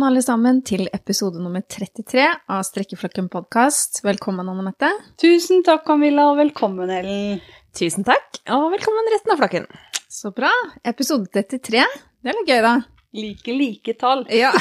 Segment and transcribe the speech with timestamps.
[0.00, 3.98] Velkommen alle sammen til episode nummer 33 av Strekkeflokken podkast.
[4.00, 4.88] Velkommen, Anne Mette.
[5.20, 7.42] Tusen takk, Camilla, og velkommen, Ellen.
[7.76, 9.66] Tusen takk, og velkommen resten av flokken.
[10.08, 10.48] Så bra.
[10.88, 11.84] Episode 33.
[11.84, 12.72] Det er litt gøy, da.
[13.12, 14.24] Like like tall.
[14.32, 14.54] Ja.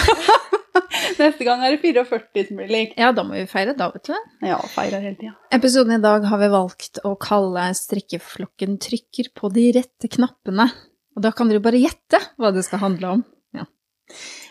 [1.22, 3.00] Neste gang er det 44 som blir likt.
[3.00, 4.30] ja, da må vi feire, da, vet du.
[4.44, 5.38] Ja, feirer hele tida.
[5.56, 10.68] Episoden i dag har vi valgt å kalle Strikkeflokken trykker på de rette knappene.
[11.16, 13.30] Og da kan dere bare gjette hva det skal handle om.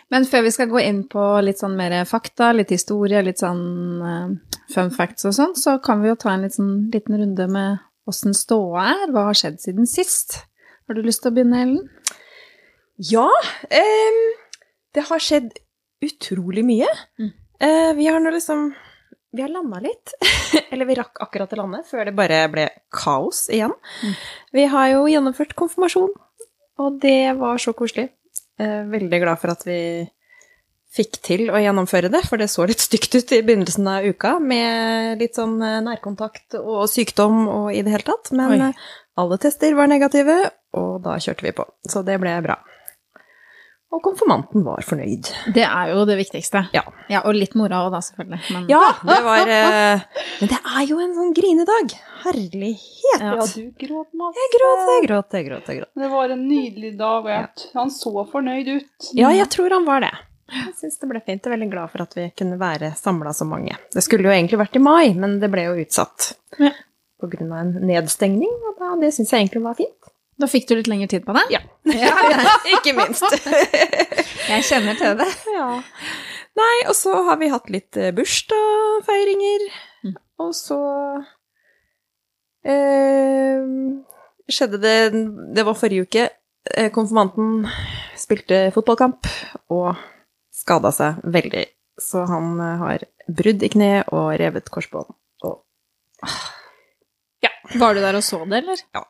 [0.09, 3.65] Men før vi skal gå inn på litt sånn mer fakta, litt historie, litt sånn
[4.01, 7.85] eh, fun facts og sånn, så kan vi jo ta en sånn, liten runde med
[8.09, 9.05] åssen ståa er.
[9.13, 10.39] Hva har skjedd siden sist?
[10.89, 11.83] Har du lyst til å begynne, Ellen?
[12.99, 13.29] Ja,
[13.69, 14.19] em,
[14.97, 15.53] det har skjedd
[16.03, 16.89] utrolig mye.
[17.21, 17.31] Mm.
[17.59, 18.71] Eh, vi har nå liksom
[19.29, 20.15] Vi har landa litt.
[20.71, 23.75] Eller vi rakk akkurat å lande før det bare ble kaos igjen.
[24.01, 24.15] Mm.
[24.57, 26.09] Vi har jo gjennomført konfirmasjon,
[26.81, 28.07] og det var så koselig.
[28.59, 29.79] Eh, veldig glad for at vi
[30.89, 34.37] fikk til å gjennomføre det, for det så litt stygt ut i begynnelsen av uka
[34.41, 38.31] med litt sånn eh, nærkontakt og sykdom og i det hele tatt.
[38.35, 38.71] Men Oi.
[39.21, 40.41] alle tester var negative,
[40.77, 41.67] og da kjørte vi på.
[41.87, 42.57] Så det ble bra.
[43.89, 45.31] Og konfirmanten var fornøyd.
[45.55, 46.61] Det er jo det viktigste.
[46.75, 46.83] Ja.
[47.09, 48.39] Ja, og litt mora da, selvfølgelig.
[48.53, 50.03] Men Ja, det var eh,
[50.43, 51.95] Men det er jo en sånn grinedag.
[52.21, 53.17] Herlighet.
[53.17, 53.33] Ja.
[53.39, 54.37] Ja, du gråt masse.
[54.37, 55.71] Jeg gråt, jeg gråt, jeg gråt.
[55.73, 55.91] jeg gråt.
[56.03, 59.09] Det var en nydelig dag, og han så fornøyd ut.
[59.17, 60.13] Ja, jeg tror han var det.
[60.53, 61.41] Jeg syns det ble fint.
[61.41, 63.73] Jeg er veldig glad for at vi kunne være samla så mange.
[63.93, 66.31] Det skulle jo egentlig vært i mai, men det ble jo utsatt
[66.61, 66.71] Ja.
[67.21, 70.13] på grunn av en nedstengning, og det syns jeg egentlig var fint.
[70.39, 71.45] Da fikk du litt lengre tid på det?
[71.57, 71.61] Ja.
[71.99, 72.13] Ja,
[72.75, 73.25] Ikke minst.
[74.51, 75.27] Jeg kjenner til det.
[75.55, 75.69] ja.
[76.59, 79.67] Nei, og så har vi hatt litt eh, bursdagsfeiringer,
[80.03, 80.13] Mm.
[80.39, 80.77] og så
[82.63, 83.59] eh,
[84.47, 84.93] skjedde det
[85.55, 86.23] Det var forrige uke.
[86.75, 87.65] Eh, Konfirmanten
[88.19, 89.27] spilte fotballkamp
[89.75, 89.95] og
[90.55, 91.65] skada seg veldig.
[91.99, 95.11] Så han eh, har brudd i kne og revet korsbånd.
[95.43, 95.63] Og
[97.79, 98.79] Var du der og så det, eller?
[98.95, 99.03] Ja.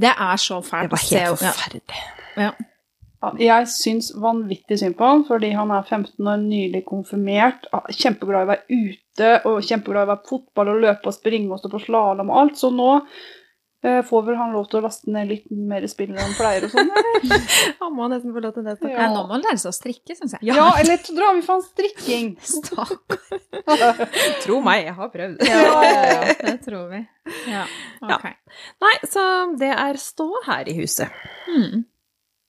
[0.00, 1.50] Det er så fælt det var helt Ja.
[1.50, 1.82] forferdelig.
[2.36, 2.50] Ja.
[3.24, 7.64] Ja, Jeg syns vanvittig synd på han, fordi han er 15 år, nylig konfirmert.
[7.72, 11.06] ah, Kjempeglad i å være ute, og kjempeglad i å være på fotball og løpe
[11.06, 12.58] og springe og stå på slalåm og alt.
[12.58, 12.90] Så nå
[14.08, 16.72] får vel han lov til å laste ned litt mer spill enn han pleier og
[16.72, 17.42] sånn, eller?
[17.82, 18.76] Han må nesten få lov til det.
[18.88, 19.08] Ja.
[19.12, 20.46] Nå må han lære seg å strikke, syns jeg.
[20.48, 22.30] Ja, eller så drar vi faen strikking.
[22.54, 23.20] Stakkar.
[24.44, 25.44] Tro meg, jeg har prøvd.
[25.48, 27.02] Ja, ja, ja, det tror vi.
[27.52, 27.66] Ja,
[28.08, 28.24] ok.
[28.84, 29.26] Nei, så
[29.60, 31.12] det er stå her i huset.
[31.50, 31.84] Mm.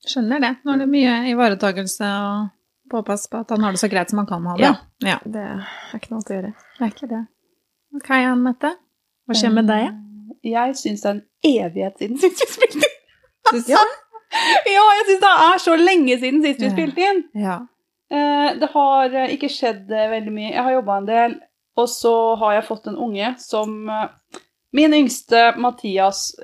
[0.06, 0.52] Skjønner det.
[0.64, 2.48] Nå er det mye ivaretagelse og
[2.92, 4.70] påpass på at han har det så greit som han kan ha det.
[4.70, 4.74] Ja.
[5.04, 5.20] ja.
[5.24, 6.56] Det er ikke noe annet å gjøre.
[6.78, 7.22] Det er ikke det.
[7.96, 8.74] Ok, Anne Mette.
[9.26, 10.05] Hva skjer med deg?
[10.46, 13.00] Jeg syns det er en evighet siden sist vi spilte inn.
[13.50, 13.84] Syns du Ja.
[14.66, 17.20] Ja, jeg syns det er så lenge siden sist vi spilte inn.
[17.38, 17.60] Ja.
[18.10, 20.50] Eh, det har eh, ikke skjedd eh, veldig mye.
[20.52, 21.36] Jeg har jobba en del,
[21.78, 22.12] og så
[22.42, 23.76] har jeg fått en unge som
[24.76, 26.34] Min yngste, Mathias,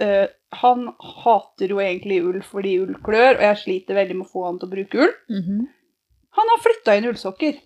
[0.63, 0.85] han
[1.25, 4.61] hater jo egentlig ull fordi ull klør, og jeg sliter veldig med å få han
[4.61, 5.13] til å bruke ull.
[5.29, 5.59] Mhm.
[6.39, 7.59] Han har flytta inn ullsokker.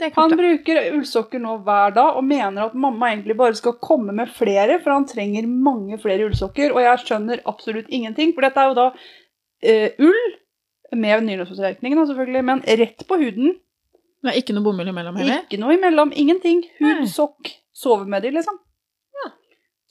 [0.00, 4.30] Han bruker ullsokker nå hver dag og mener at mamma egentlig bare skal komme med
[4.34, 6.72] flere, for han trenger mange flere ullsokker.
[6.72, 10.22] Og jeg skjønner absolutt ingenting, for dette er jo da uh, ull,
[10.92, 13.54] med nylonsforsterkningen selvfølgelig, men rett på huden.
[14.22, 15.44] Det er ikke noe bomull imellom heller?
[15.46, 16.12] Ikke noe imellom.
[16.14, 16.64] Ingenting.
[16.80, 17.52] Hud, sokk.
[17.72, 18.58] sove med de, liksom.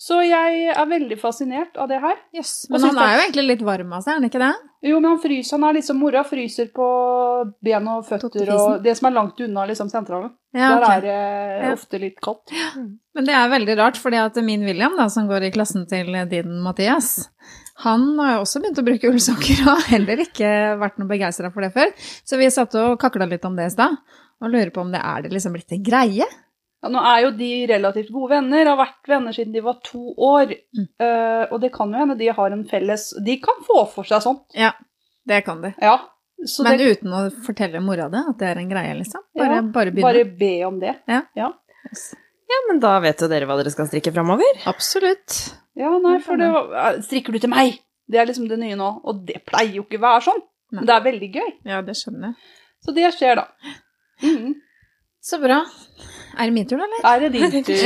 [0.02, 2.16] Så jeg er veldig fascinert av det her.
[2.34, 4.54] Yes, Men han er jo egentlig litt varm av seg, er han ikke det?
[4.90, 5.54] Jo, men han fryser.
[5.60, 6.88] Han er liksom Mora fryser på
[7.62, 10.32] ben og føtter og det som er langt unna liksom sentralen.
[10.58, 11.20] Ja, Der er det
[11.68, 11.74] Ja.
[11.76, 12.50] ofte litt kaldt.
[13.14, 16.10] Men det er veldig rart, fordi at min William, da, som går i klassen til
[16.30, 17.30] din Mathias,
[17.86, 20.50] han har jo også begynt å bruke ullsokker og har heller ikke
[20.82, 21.94] vært noe begeistra for det før.
[22.26, 23.98] Så vi satt og kakla litt om det i stad,
[24.42, 26.26] og lurer på om det er det liksom blitt en greie?
[26.82, 30.16] Ja, nå er jo de relativt gode venner, har vært venner siden de var to
[30.18, 30.54] år.
[30.74, 30.88] Mm.
[30.98, 34.24] Uh, og det kan jo hende de har en felles De kan få for seg
[34.26, 34.48] sånt.
[34.58, 34.72] Ja,
[35.30, 35.76] det kan de.
[35.82, 36.00] Ja.
[36.42, 39.22] Så Men det, uten å fortelle mora det, at det er en greie, liksom?
[39.38, 40.08] Bare, ja, bare begynne?
[40.08, 40.96] bare be om det.
[42.52, 44.58] Ja, men da vet jo dere hva dere skal strikke framover.
[44.68, 45.38] Absolutt.
[45.78, 47.78] Ja, nei, for det var- Strikker du til meg?
[48.10, 48.90] Det er liksom det nye nå.
[49.06, 50.42] Og det pleier jo ikke å være sånn.
[50.72, 50.82] Nei.
[50.82, 51.52] Men det er veldig gøy.
[51.70, 52.36] Ja, det skjønner jeg.
[52.84, 53.48] Så det skjer, da.
[54.24, 54.56] Mhm.
[55.22, 55.66] Så bra.
[56.38, 57.14] Er det min tur, da, eller?
[57.14, 57.76] Er det din tur?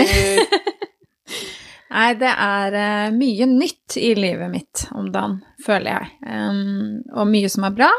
[1.96, 6.06] Nei, det er eh, mye nytt i livet mitt om dagen, føler jeg.
[7.16, 7.90] Og mye som er bra.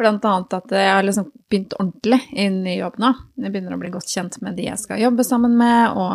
[0.00, 3.10] Blant annet at jeg har liksom begynt ordentlig i jobb nå.
[3.42, 6.12] Jeg begynner å bli godt kjent med de jeg skal jobbe sammen med, og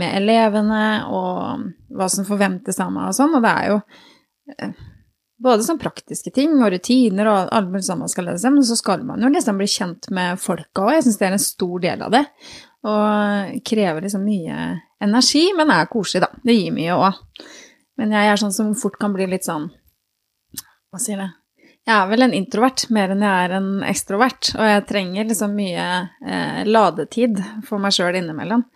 [0.00, 3.36] med elevene, og hva som forventes av meg og sånn.
[3.38, 3.76] Og det er jo
[4.56, 4.74] eh,
[5.40, 8.66] både sånn praktiske ting og rutiner og alt mulig sånn man skal lære seg, men
[8.66, 10.94] så skal man jo liksom bli kjent med folka òg.
[10.98, 12.22] Jeg syns det er en stor del av det.
[12.90, 14.60] Og krever liksom mye
[15.04, 16.30] energi, men er koselig, da.
[16.44, 17.20] Det gir mye òg.
[18.00, 19.66] Men jeg er sånn som fort kan bli litt sånn
[20.88, 21.28] Hva sier det?
[21.88, 25.54] Jeg er vel en introvert mer enn jeg er en ekstrovert, og jeg trenger liksom
[25.56, 25.86] mye
[26.22, 28.66] eh, ladetid for meg sjøl innimellom.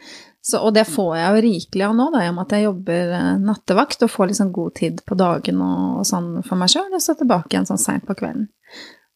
[0.45, 2.67] Så, og det får jeg jo rikelig av nå, da, i og med at jeg
[2.67, 6.73] jobber eh, nattevakt og får liksom god tid på dagen og, og sånn for meg
[6.75, 8.51] sjøl, og så tilbake igjen sånn seint på kvelden.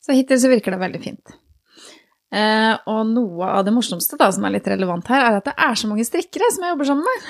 [0.00, 1.36] Så hittil så virker det veldig fint.
[2.32, 5.56] Eh, og noe av det morsomste da, som er litt relevant her, er at det
[5.68, 7.28] er så mange strikkere som jeg jobber sammen med.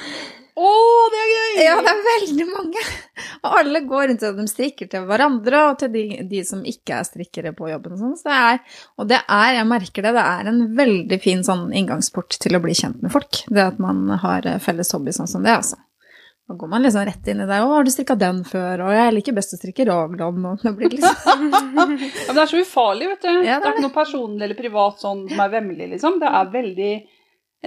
[0.58, 0.70] Å,
[1.12, 1.58] det er gøy!
[1.62, 2.84] Ja, det er veldig mange.
[3.38, 6.96] Og alle går rundt og de strikker til hverandre og til de, de som ikke
[6.99, 7.99] er strikkere på jobben.
[8.00, 8.16] Sånn.
[8.19, 11.69] Så det er, og det er, jeg merker det, det er en veldig fin sånn
[11.70, 13.44] inngangsport til å bli kjent med folk.
[13.46, 15.78] Det at man har eh, felles hobby sånn som det, altså.
[16.49, 17.58] Da går man liksom rett inn i det.
[17.61, 20.72] 'Å, har du strikka den før?' Og 'jeg liker best å strikke raglan', og det
[20.78, 23.28] blir liksom Ja, men det er så ufarlig, vet du.
[23.28, 26.16] Ja, det er det, er ikke noe personlig eller privat sånn som er vemmelig, liksom.
[26.22, 26.93] Det er veldig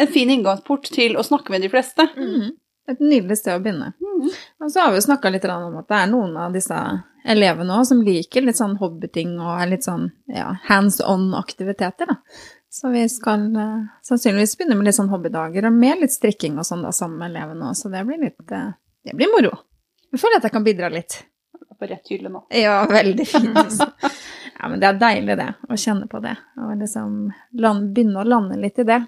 [0.02, 2.08] en fin inngangsport til å snakke med de fleste.
[2.16, 2.58] Mhm.
[2.90, 3.92] Et nydelig sted å begynne.
[4.62, 6.78] Og så har vi jo snakka litt om at det er noen av disse
[7.22, 12.18] elevene òg som liker litt sånn hobbyting og er litt sånn ja, hands on-aktiviteter, da.
[12.72, 16.66] Så vi skal uh, sannsynligvis begynne med litt sånn hobbydager og med litt strikking og
[16.66, 18.72] sånn da sammen med elevene òg, så det blir litt uh,
[19.04, 19.52] Det blir moro.
[20.12, 21.18] Jeg føler at jeg kan bidra litt.
[21.82, 22.44] På rett hylle nå.
[22.54, 23.56] Ja, veldig fint.
[23.58, 23.92] Liksom.
[24.62, 26.36] Ja, men det er deilig, det, å kjenne på det.
[26.62, 27.16] Og liksom
[27.58, 29.00] land, begynne å lande litt i det.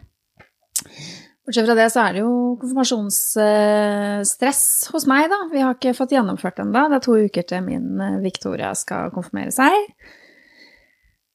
[1.44, 4.62] Bortsett fra det så er det jo konfirmasjonsstress
[4.94, 5.40] hos meg, da.
[5.52, 6.86] Vi har ikke fått gjennomført da.
[6.88, 9.76] Det er to uker til min eh, Victoria skal konfirmere seg.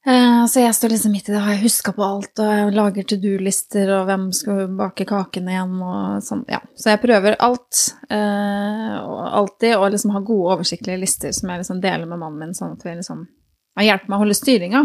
[0.08, 2.72] Eh, Så jeg står liksom midt i det, har jeg huska på alt, og jeg
[2.78, 6.62] lager to do-lister, og hvem skal bake kakene igjen, og sånn, ja.
[6.72, 7.76] Så jeg prøver alt,
[8.08, 12.40] eh, og alltid, å liksom ha gode, oversiktlige lister som jeg liksom deler med mannen
[12.46, 13.28] min, sånn at vi liksom
[13.76, 14.82] har hjulpet meg å holde styringa.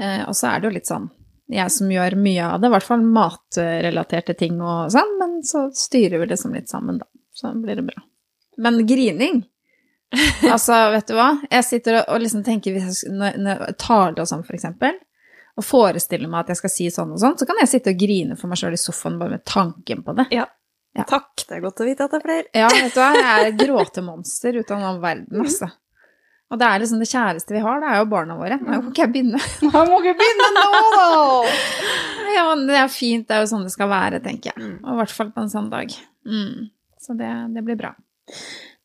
[0.00, 1.10] Og så er det jo litt sånn
[1.50, 5.66] jeg som gjør mye av det, i hvert fall matrelaterte ting og sånn, men så
[5.74, 7.08] styrer vi liksom litt sammen, da.
[7.34, 8.02] Så blir det bra.
[8.60, 9.44] Men grining
[10.50, 11.28] Altså, vet du hva?
[11.46, 14.58] Jeg sitter og, og liksom tenker hvis jeg, når, når jeg taler og sånn, for
[14.58, 14.98] eksempel,
[15.60, 18.00] og forestiller meg at jeg skal si sånn og sånn, så kan jeg sitte og
[18.00, 20.26] grine for meg sjøl i sofaen bare med tanken på det.
[20.34, 20.48] Ja.
[21.06, 22.46] Takk, det er godt å vite at det er flere.
[22.56, 25.70] Ja, vet du hva, jeg er et gråtemonster ut av den verden, altså.
[26.50, 28.58] Og det er liksom det kjæreste vi har, det er jo barna våre.
[28.58, 29.40] Nå må ikke jeg begynne.
[29.66, 30.66] Nå må ikke begynne nå,
[30.96, 31.06] da!
[32.36, 34.70] Ja, men det er fint, det er jo sånn det skal være, tenker jeg.
[34.80, 35.92] Og i hvert fall på en sånn dag.
[36.26, 36.70] Mm.
[37.02, 37.90] Så det, det blir bra.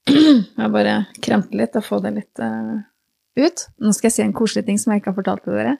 [0.09, 2.77] Jeg bare kremte litt og få det litt uh,
[3.41, 3.63] ut.
[3.81, 5.73] Nå skal jeg si en koselig ting som jeg ikke har fortalt til dere.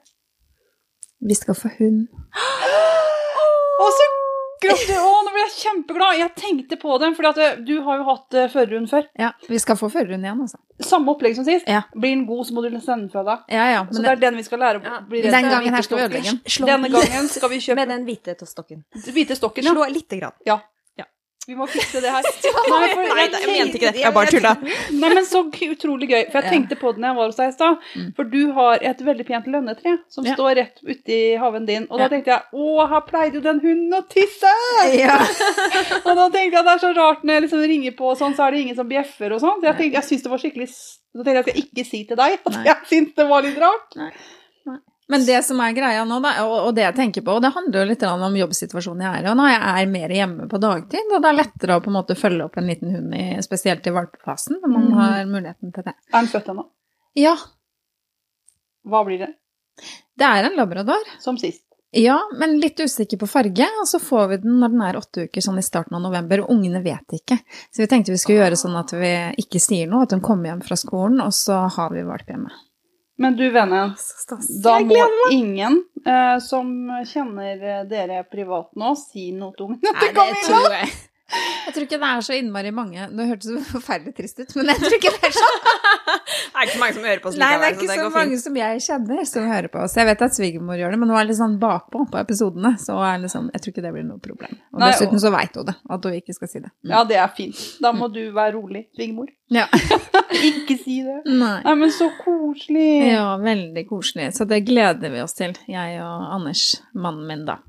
[1.22, 2.08] Vi skal få hund.
[3.86, 4.08] Å, så
[4.62, 5.02] gratulerer!
[5.02, 6.18] Å, nå ble jeg kjempeglad.
[6.20, 7.28] Jeg tenkte på den, for
[7.66, 9.08] du har jo hatt uh, førerhund før.
[9.20, 10.60] Ja, vi skal få førerhund igjen, altså.
[10.84, 11.68] Samme opplegg som sist.
[11.70, 11.82] Ja.
[11.96, 13.44] Blir den god, så må du sende den fra deg.
[13.56, 13.82] Ja, ja.
[13.90, 15.56] Så det er den vi skal lære å Ja, bli den redd for.
[15.56, 16.66] gangen her skal vi ødelegge den.
[16.72, 18.84] Denne gangen skal vi kjøpe Med den hvite stokken.
[19.08, 19.72] hvite stokken, ja.
[19.76, 20.36] Slå lite grann.
[20.46, 20.58] ja.
[21.46, 22.26] Vi må fikse det her.
[22.72, 24.00] Nei, jeg, Nei, jeg mente ikke det.
[24.02, 24.52] Jeg bare tulla.
[24.98, 26.24] Nei, men så utrolig gøy.
[26.32, 27.84] For jeg tenkte på det når jeg var hos deg i stad.
[27.94, 28.08] Mm.
[28.18, 30.34] For du har et veldig pent lønnetre som Ja.
[30.34, 31.86] står rett uti haven din.
[31.90, 34.54] Og da tenkte jeg å, her pleide jo den hunden å tisse!
[34.96, 35.20] Ja.
[36.06, 38.34] Og da tenkte jeg det er så rart når jeg liksom ringer på, og sånn,
[38.34, 39.60] så er det ingen som bjeffer og sånn.
[39.62, 41.86] Så jeg, tenkte, jeg syns det var skikkelig Så tenkte jeg at jeg skal ikke
[41.92, 43.96] si til deg at jeg syns det var litt rart.
[45.08, 47.84] Men det som er greia nå, da, og, det jeg tenker på, og det handler
[47.84, 51.12] jo litt om jobbsituasjonen jeg er i, og nå jeg er mer hjemme på dagtid,
[51.14, 53.86] og det er lettere å på en måte følge opp en liten hund, i, spesielt
[53.86, 54.96] i valpefasen, når man Mhm.
[54.98, 55.94] har muligheten til det.
[56.12, 56.66] Er den født ennå?
[57.14, 57.36] Ja,
[58.86, 59.30] Hva blir det?
[60.18, 61.02] det er en labrador.
[61.20, 61.62] Som sist.
[61.92, 65.24] Ja, men litt usikker på farge, og så får vi den når den er åtte
[65.28, 67.38] uker, sånn i starten av november, og ungene vet ikke.
[67.72, 70.50] Så vi tenkte vi skulle gjøre sånn at vi ikke sier noe, at hun kommer
[70.50, 72.50] hjem fra skolen, og så har vi valp hjemme.
[73.18, 73.94] Men du, vennen,
[74.64, 76.68] da må ingen eh, som
[77.08, 80.90] kjenner dere privat nå, si noe til ungene Nei, det tror jeg.
[81.66, 84.68] Jeg tror ikke det er så innmari mange Det hørtes så forferdelig trist ut, men
[84.70, 85.56] jeg tror ikke det er sånn.
[86.46, 87.96] Det er ikke så mange som hører på oss Nei, det er ikke så det
[87.98, 88.42] så mange fint.
[88.42, 89.96] som jeg kjenner som hører på oss.
[89.98, 92.96] Jeg vet at svigermor gjør det, men hun er litt sånn bakpå på episodene, så
[93.04, 94.54] er liksom, jeg tror ikke det blir noe problem.
[94.72, 96.70] Og Nei, dessuten så veit hun det, at hun ikke skal si det.
[96.88, 97.60] Ja, det er fint.
[97.84, 99.28] Da må du være rolig, svigermor.
[99.52, 99.66] Ja.
[100.48, 101.20] Ikke si det.
[101.28, 101.60] Nei.
[101.62, 102.88] Nei, men så koselig.
[103.12, 104.32] Ja, veldig koselig.
[104.36, 106.64] Så det gleder vi oss til, jeg og Anders,
[106.98, 107.60] mannen min, da.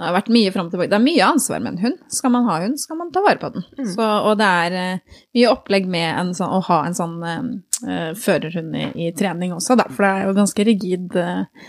[0.00, 0.88] Det har vært mye fram og tilbake.
[0.88, 1.96] Det er mye ansvar med en hund.
[2.08, 3.64] Skal man ha hund, skal man ta vare på den.
[3.76, 3.88] Mm.
[3.92, 8.12] Så, og det er uh, mye opplegg med en sånn, å ha en sånn eh,
[8.16, 9.84] førerhund i, i trening også, da.
[9.92, 11.66] For det er jo ganske rigid uh,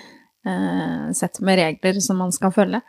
[1.18, 2.80] sett med regler som man skal følge.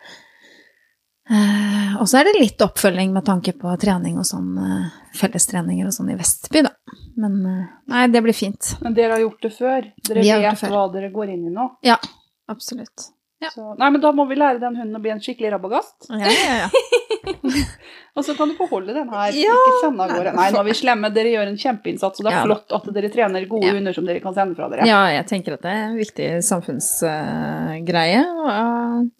[1.32, 4.56] Og så er det litt oppfølging med tanke på trening og sånn,
[5.16, 6.72] fellestreninger og sånn i Vestby, da.
[7.22, 8.72] Men nei, det blir fint.
[8.82, 9.90] Men dere har gjort det før.
[10.08, 11.68] Dere vet hva dere går inn i nå.
[11.86, 11.98] Ja,
[12.50, 13.12] absolutt.
[13.42, 13.50] Ja.
[13.50, 16.06] Så, nei, men da må vi lære den hunden å bli en skikkelig rabagast.
[16.08, 16.68] Ja, ja, ja.
[18.16, 19.32] Og så kan du beholde den her.
[19.34, 19.54] Ja.
[19.56, 20.32] Ikke sende av gårde.
[20.36, 21.08] Nei, nå er vi slemme.
[21.14, 22.42] Dere gjør en kjempeinnsats, og det er Ja.
[22.44, 23.72] flott at dere trener gode Ja.
[23.78, 24.86] hunder som dere kan sende fra dere.
[24.86, 29.10] ja, jeg tenker at det er en viktig samfunnsgreie, og,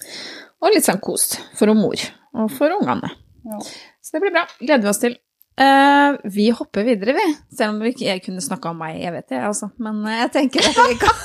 [0.63, 1.27] og litt sånn kos
[1.59, 1.97] for mor
[2.35, 3.11] og for ungene.
[3.49, 3.59] Ja.
[4.03, 4.47] Så det blir bra.
[4.61, 5.17] Gleder vi oss til.
[5.61, 7.27] Uh, vi hopper videre, vi.
[7.55, 9.69] Selv om vi ikke jeg kunne snakka om meg, jeg vet det, altså.
[9.85, 11.17] Men uh, jeg tenker at vi kan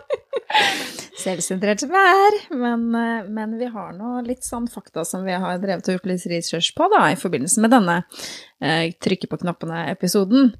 [1.20, 2.36] Selvsentrert som jeg er.
[2.56, 6.08] Men, eh, men vi har nå litt sånn fakta som vi har drevet og gjort
[6.10, 7.98] litt research på, da, i forbindelse med denne
[8.62, 10.52] eh, trykke på knappene-episoden.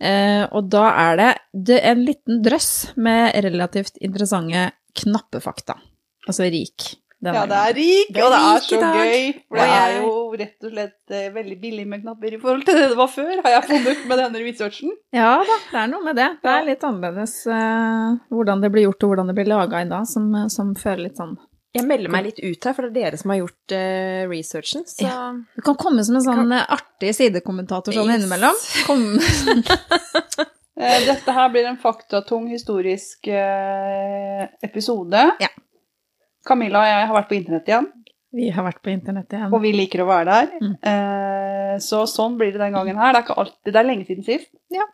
[0.00, 1.30] Eh, og da er det,
[1.70, 5.80] det er en liten drøss med relativt interessante knappefakta.
[6.28, 6.94] Altså rik.
[7.32, 9.24] Ja, det er rik, og det er så gøy.
[9.48, 12.74] For det er jo rett og slett eh, veldig billig med knapper i forhold til
[12.80, 14.92] det det var før, har jeg funnet med denne researchen.
[15.14, 16.28] Ja da, det er noe med det.
[16.44, 19.88] Det er litt annerledes uh, hvordan det blir gjort og hvordan det blir laga i
[19.88, 21.36] dag, som, som føler litt sånn
[21.74, 24.84] Jeg melder meg litt ut her, for det er dere som har gjort uh, researchen.
[24.86, 25.14] Så
[25.56, 28.20] Du kan komme som en sånn eh, artig sidekommentator sånn Yes.
[28.20, 28.60] innimellom.
[28.86, 29.06] Kom.
[30.74, 35.20] Eh, Dette her blir en faktatung historisk uh, episode.
[35.38, 35.46] Ja.
[36.46, 37.86] Camilla og jeg har vært på internett igjen,
[38.34, 39.52] Vi har vært på internett igjen.
[39.52, 40.50] og vi liker å være der.
[40.60, 40.74] Mm.
[40.82, 43.12] Eh, Så sånn blir det den gangen her.
[43.12, 44.50] Det er ikke alltid, det er lenge siden sist.
[44.70, 44.84] Ja.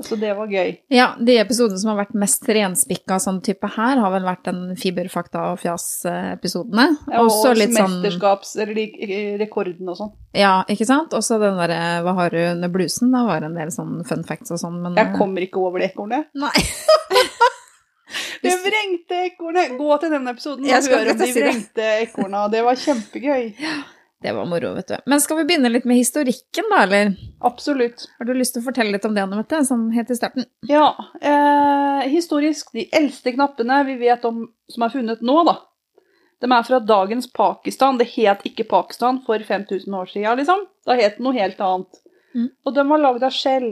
[0.00, 0.76] Så det var gøy.
[0.94, 4.76] Ja, de episodene som har vært mest renspikka sånn type her, har vel vært den
[4.78, 6.84] fiberfakta og fjas-episodene.
[7.10, 8.52] Ja, Og Også litt sånn mesterskaps...
[8.62, 10.12] Eller de- rekorden og sånn.
[10.38, 11.14] Ja, ikke sant?
[11.18, 13.10] Og så den derre Hva har du under blusen?
[13.10, 15.80] Da var det en del sånn fun facts og sånn, men Jeg kommer ikke over
[15.82, 16.26] det ekornet.
[16.34, 16.52] Nei.
[18.42, 19.76] Det vrengte ekornet!
[19.78, 22.48] Gå til den episoden og hør om de vrengte ekorna.
[22.52, 23.46] Det var kjempegøy.
[24.18, 24.96] Det var moro, vet du.
[25.06, 27.12] Men skal vi begynne litt med historikken, da, eller?
[27.46, 28.08] Absolutt.
[28.18, 30.48] Har du lyst til å fortelle litt om det, Anne sånn helt i starten?
[30.66, 30.88] Ja,
[31.22, 35.60] eh, historisk, de eldste knappene vi vet om som er funnet nå, da.
[36.42, 37.98] De er fra dagens Pakistan.
[37.98, 40.66] Det het ikke Pakistan for 5000 år siden, liksom.
[40.86, 42.02] Da het det noe helt annet.
[42.34, 42.50] Mm.
[42.66, 43.70] Og de var lagd av skjell.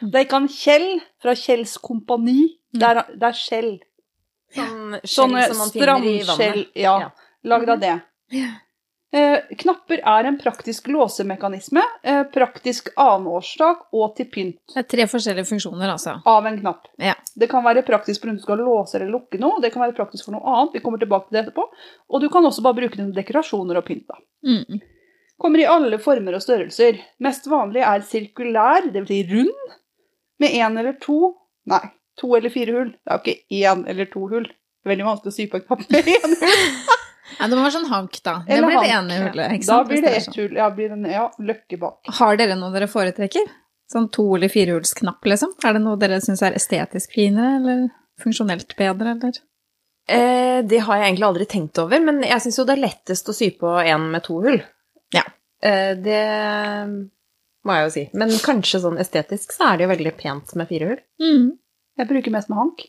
[0.00, 0.88] Det er ikke han Kjell
[1.22, 2.40] fra Kjells kompani.
[2.74, 3.72] Det er, det er skjell.
[4.54, 6.60] sånn skjell Sånne som man finner i strandskjell.
[6.60, 6.76] vannet.
[6.84, 7.10] Ja, Ja.
[7.44, 7.94] lagd av det.
[9.14, 14.56] Eh, knapper er en praktisk låsemekanisme, eh, praktisk annenårsdag og til pynt.
[14.74, 16.16] Det er tre forskjellige funksjoner, altså.
[16.26, 16.88] av en knapp.
[16.98, 17.14] Ja.
[17.38, 19.94] Det kan være praktisk for om du skal låse eller lukke noe, det kan være
[19.94, 21.68] praktisk for noe annet, vi kommer tilbake til det etterpå,
[22.10, 24.06] og du kan også bare bruke den til dekorasjoner og pynt.
[24.08, 24.18] da.
[24.44, 24.80] Mm.
[25.40, 26.98] Kommer i alle former og størrelser.
[27.20, 29.74] Mest vanlig er sirkulær, det vil si rund,
[30.40, 31.84] med én eller to, nei,
[32.20, 32.90] to eller fire hull.
[32.94, 34.44] Det er jo ikke én eller to hull.
[34.46, 36.66] Det er veldig vanskelig å sy på en knapp med én hull.
[37.34, 38.34] Ja, det må være sånn hank, da.
[38.46, 39.70] Det Eller blir det ene hullet, ikke sant?
[39.72, 40.34] Da blir det ett sånn.
[40.38, 42.10] hull, ja, blir den, ja, løkke bak.
[42.20, 43.48] Har dere noe dere foretrekker?
[43.90, 45.54] Sånn to- eller firehullsknapp, liksom?
[45.64, 47.82] Er det noe dere syns er estetisk finere, eller
[48.22, 49.40] funksjonelt bedre, eller?
[50.06, 53.28] Eh, det har jeg egentlig aldri tenkt over, men jeg syns jo det er lettest
[53.32, 54.60] å sy på en med to hull.
[55.16, 55.24] Ja.
[55.64, 56.22] Eh, det
[57.64, 58.04] må jeg jo si.
[58.20, 61.00] Men kanskje sånn estetisk så er det jo veldig pent med fire hull.
[61.24, 61.46] Mm.
[61.98, 62.84] Jeg bruker mest med hank.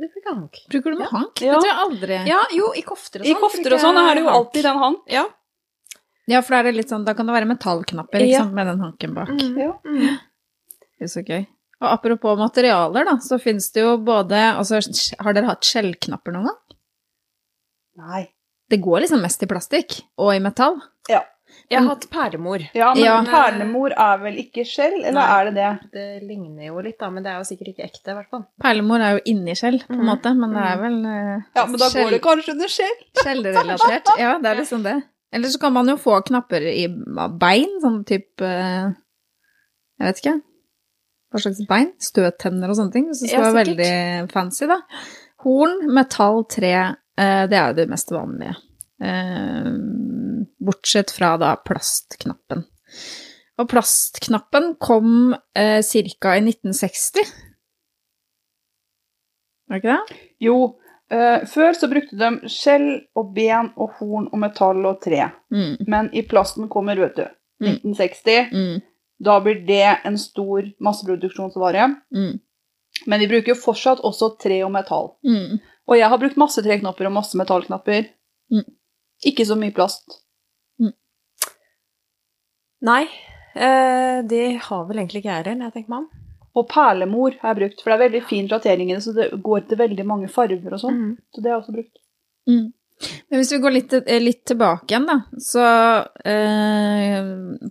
[0.00, 0.58] Du bruker hank.
[0.72, 1.40] Bruker du med hank?
[1.44, 1.52] Ja.
[1.52, 2.18] Det tror jeg aldri.
[2.30, 3.40] Ja, jo, i kofter og I sånn.
[3.44, 5.02] kofter og sånn er det jo alltid den hank.
[5.12, 5.24] Ja.
[6.30, 8.44] Ja, for da er det litt sånn, da kan det være metallknapper, ikke Ja.
[8.46, 9.28] sant, med den hanken bak.
[9.28, 9.58] Mm.
[9.58, 9.72] Ja.
[9.84, 10.18] Mm.
[10.98, 11.46] Det er så gøy.
[11.82, 14.78] Og apropos materialer, da, så finnes det jo både Altså,
[15.20, 16.60] har dere hatt skjellknapper noen gang?
[17.98, 18.22] Nei.
[18.70, 20.78] Det går liksom mest i plastikk og i metall.
[21.10, 21.24] Ja.
[21.72, 22.64] Jeg har hatt perlemor.
[22.76, 23.16] Ja, men Ja.
[23.24, 25.40] perlemor er vel ikke skjell, eller Nei.
[25.40, 25.90] er det det?
[25.92, 28.44] Det ligner jo litt, da, men det er jo sikkert ikke ekte, i hvert fall.
[28.62, 30.06] Perlemor er jo inni skjell, på en Mhm.
[30.10, 32.98] måte, men det er vel uh, Ja, men da skjell- går det kanskje under skjell.
[33.24, 34.12] skjellrelatert.
[34.18, 35.02] Ja, det er liksom det.
[35.32, 36.86] Eller så kan man jo få knapper i
[37.38, 38.92] bein, sånn type uh,
[40.00, 40.40] Jeg vet ikke.
[41.32, 41.92] Hva slags bein?
[41.98, 43.06] Støttenner og sånne ting.
[43.08, 44.80] Hvis det skal Ja, være veldig fancy, da.
[45.44, 48.54] Horn, metall, tre, Uh, det er jo det mest vanlige.
[49.02, 49.70] Eh,
[50.62, 52.62] bortsett fra da plastknappen.
[53.58, 56.36] Og plastknappen kom eh, ca.
[56.36, 57.26] i 1960.
[59.68, 60.16] Var det ikke det?
[60.44, 60.56] Jo,
[61.10, 62.86] eh, før så brukte de skjell
[63.18, 65.30] og ben og horn og metall og tre.
[65.52, 67.26] Mm, Men i plasten kommer, vet du,
[67.62, 67.76] Mm.
[67.78, 68.50] 1960.
[68.52, 68.80] mm,
[69.22, 71.94] Da blir det en stor masseproduksjonsvare.
[72.14, 72.40] mm,
[73.06, 75.12] Men vi bruker jo fortsatt også tre og metall.
[75.24, 75.60] mm.
[75.88, 78.08] Og jeg har brukt masse treknapper og masse metallknapper.
[78.50, 78.64] Mm.
[79.28, 80.22] Ikke så mye plast.
[82.82, 83.02] Nei,
[83.54, 86.28] eh, det har vel egentlig ikke jeg heller, når jeg tenker meg om.
[86.58, 89.78] Og perlemor har jeg brukt, for det er veldig fin det, så det går til
[89.80, 90.96] veldig mange farger og sånn.
[90.98, 91.12] Mm.
[91.32, 92.00] Så det har jeg også brukt.
[92.50, 92.72] Mm.
[93.30, 95.62] Men hvis vi går litt, eh, litt tilbake igjen, da, så
[96.28, 97.22] eh,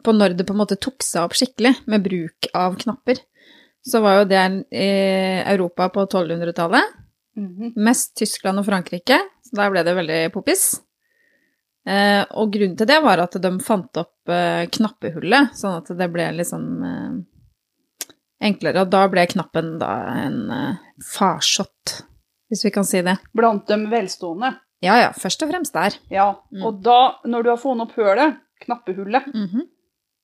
[0.03, 3.22] På når det på en måte tok seg opp skikkelig med bruk av knapper,
[3.86, 4.41] så var jo det
[4.72, 4.89] i
[5.53, 6.98] Europa på 1200-tallet.
[7.38, 7.74] Mhm.
[7.75, 10.81] Mest Tyskland og Frankrike, så der ble det veldig poppis.
[11.88, 16.08] Eh, og grunnen til det var at de fant opp eh, knappehullet, sånn at det
[16.14, 17.16] ble liksom eh,
[18.50, 18.84] enklere.
[18.86, 19.92] Og da ble knappen da
[20.26, 20.40] en
[21.14, 22.02] farsott,
[22.52, 23.18] hvis vi kan si det.
[23.34, 24.54] Blant dem velstående.
[24.82, 25.98] Ja ja, først og fremst der.
[26.10, 26.30] Ja.
[26.54, 26.64] Mm.
[26.66, 29.68] Og da, når du har funnet opp hølet, knappehullet, Mhm.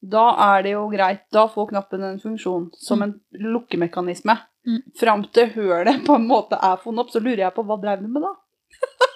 [0.02, 0.24] da
[0.56, 1.24] er det jo greit.
[1.34, 4.38] Da får knappen en funksjon som en lukkemekanisme.
[4.68, 4.82] Mm.
[5.00, 8.02] Fram til hølet på en måte er funnet opp, så lurer jeg på hva drev
[8.02, 8.34] du med da?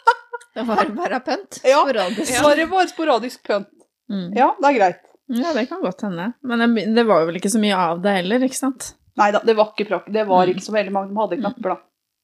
[0.56, 1.62] Det var bare pønt.
[1.64, 1.82] Ja.
[1.86, 2.34] Sporadisk.
[2.44, 3.70] Var det bare sporadisk pønt?
[4.12, 4.34] Mm.
[4.36, 5.04] Ja, det er greit.
[5.32, 6.34] Ja, det kan godt hende.
[6.44, 8.90] Men det, var jo vel ikke så mye av det heller, ikke sant?
[9.20, 10.10] Nei da, det var ikke prakk.
[10.12, 10.52] det var Mm.
[10.56, 11.78] ikke så veldig mange som hadde knapper, da.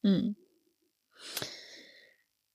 [0.08, 0.36] Mm.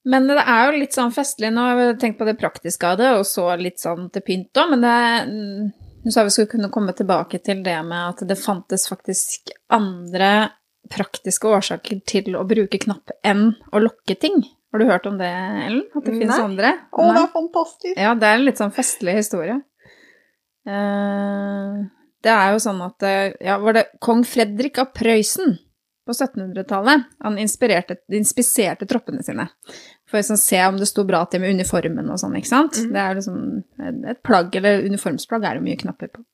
[0.05, 1.52] Men det er jo litt sånn festlig.
[1.55, 4.59] Nå har vi tenkt på det praktiske av det, og så litt sånn til pynt
[4.59, 4.97] òg, men det
[6.02, 9.52] Du Nå sa vi skulle kunne komme tilbake til det med at det fantes faktisk
[9.71, 10.50] andre
[10.91, 14.41] praktiske årsaker til å bruke knapp enn å lokke ting.
[14.73, 15.29] Har du hørt om det,
[15.67, 15.83] Ellen?
[15.93, 16.76] At det finnes andre?
[16.88, 17.99] Å, det er fantastisk!
[18.00, 19.59] Ja, det er en litt sånn festlig historie.
[20.64, 21.83] Uh,
[22.23, 25.57] det er jo sånn at eh, Ja, var det kong Fredrik av Prøysen
[26.07, 27.09] på 1700-tallet?
[27.26, 29.49] Han inspiserte troppene sine
[30.09, 32.79] for å sånn, se om det sto bra til med uniformen og sånn, ikke sant?
[32.79, 32.93] Mm.
[32.95, 36.25] Det er liksom et plagg, eller uniformsplagg er det mye knapper på.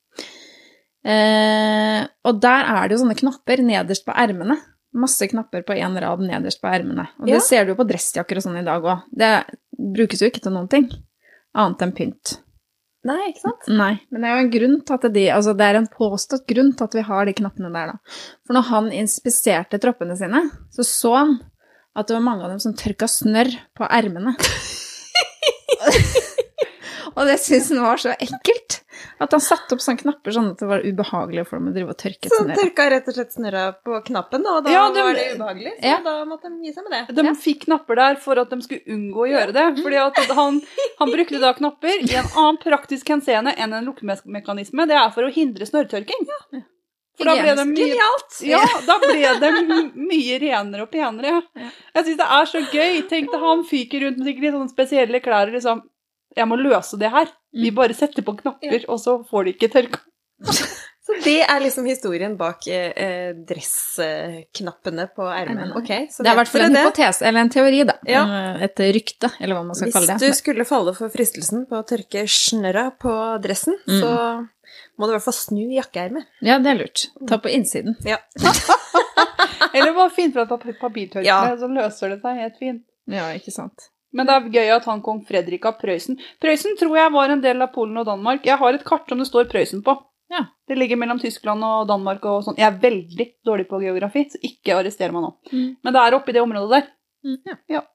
[0.99, 4.59] Uh, og der er det jo sånne knapper nederst på ermene.
[4.93, 7.07] Masse knapper på én rad nederst på ermene.
[7.21, 7.35] Og Ja.
[7.35, 9.03] det ser du jo på dressjakker og sånn i dag òg.
[9.13, 9.45] Det
[9.77, 10.89] brukes jo ikke til noen ting
[11.55, 12.39] annet enn pynt.
[13.05, 13.67] Nei, ikke sant?
[13.71, 16.43] Nei, men det er jo en grunn til at de Altså, det er en påstått
[16.49, 17.97] grunn til at vi har de knappene der, da.
[18.45, 20.41] For når han inspiserte troppene sine,
[20.73, 21.39] så så han
[21.95, 24.35] at det var mange av dem som tørka snørr på ermene.
[27.15, 28.78] og det syntes han var så ekkelt
[29.19, 31.93] at han satte opp sånne knapper sånn at det var ubehagelig for dem å drive
[31.93, 35.03] og tørke Så han tørka rett og slett snørra på knappen, og da Ja, de,
[35.03, 35.73] var det ubehagelig.
[35.79, 35.99] Så Ja.
[36.03, 37.15] da måtte de gi seg med det.
[37.15, 37.33] De Ja.
[37.33, 39.67] fikk knapper der for at de skulle unngå å gjøre det.
[39.83, 39.97] Fordi
[40.41, 40.61] han,
[40.99, 44.87] han brukte da knapper i en annen praktisk henseende enn en lukkemekanisme.
[44.87, 46.27] Det er for å hindre snørrtørking.
[47.19, 47.95] For da ble mye,
[48.47, 49.49] ja, da ble det
[49.99, 51.41] mye renere og penere.
[51.59, 53.01] Jeg syns det er så gøy.
[53.11, 55.81] Tenk deg han fyker rundt med sikkert litt sånne spesielle klær og liksom
[56.37, 57.27] Jeg må løse det her.
[57.53, 57.75] Vi Mm.
[57.75, 59.99] bare setter på knapper, og så får de ikke tørka.
[61.09, 65.71] Så det er liksom historien bak eh, eh, dressknappene på ermet.
[65.79, 67.95] Okay, Det er i hvert fall en hypotese, eller en teori, da.
[68.05, 68.21] Ja.
[68.59, 70.19] Eh, Et rykte, eller hva man skal kalle det.
[70.21, 74.01] Hvis du skulle falle for fristelsen på å tørke snørra på dressen, Mm.
[74.03, 74.47] så
[74.99, 76.25] må du i hvert fall snu jakkeermet.
[76.45, 77.07] Ja, det er lurt.
[77.27, 77.97] Ta på innsiden.
[78.05, 78.17] Ja.
[79.73, 81.55] Eller bare finn fra papirtørkle, Ja.
[81.57, 82.83] så løser det seg helt fint.
[83.07, 83.89] Ja, ikke sant.
[84.13, 87.43] Men det er gøy at han kong Fredrik av Prøysen Prøysen tror jeg var en
[87.43, 88.45] del av Polen og Danmark.
[88.47, 89.95] Jeg har et kart som det står Prøysen på.
[90.29, 90.45] Ja.
[90.69, 92.57] Det ligger mellom Tyskland og Danmark og sånn.
[92.59, 95.31] Jeg er veldig dårlig på geografi, så ikke arrester meg nå.
[95.51, 95.69] Mm.
[95.85, 96.91] Men det er oppi det området der.
[97.25, 97.81] Mm, ja.
[97.81, 97.87] Eh,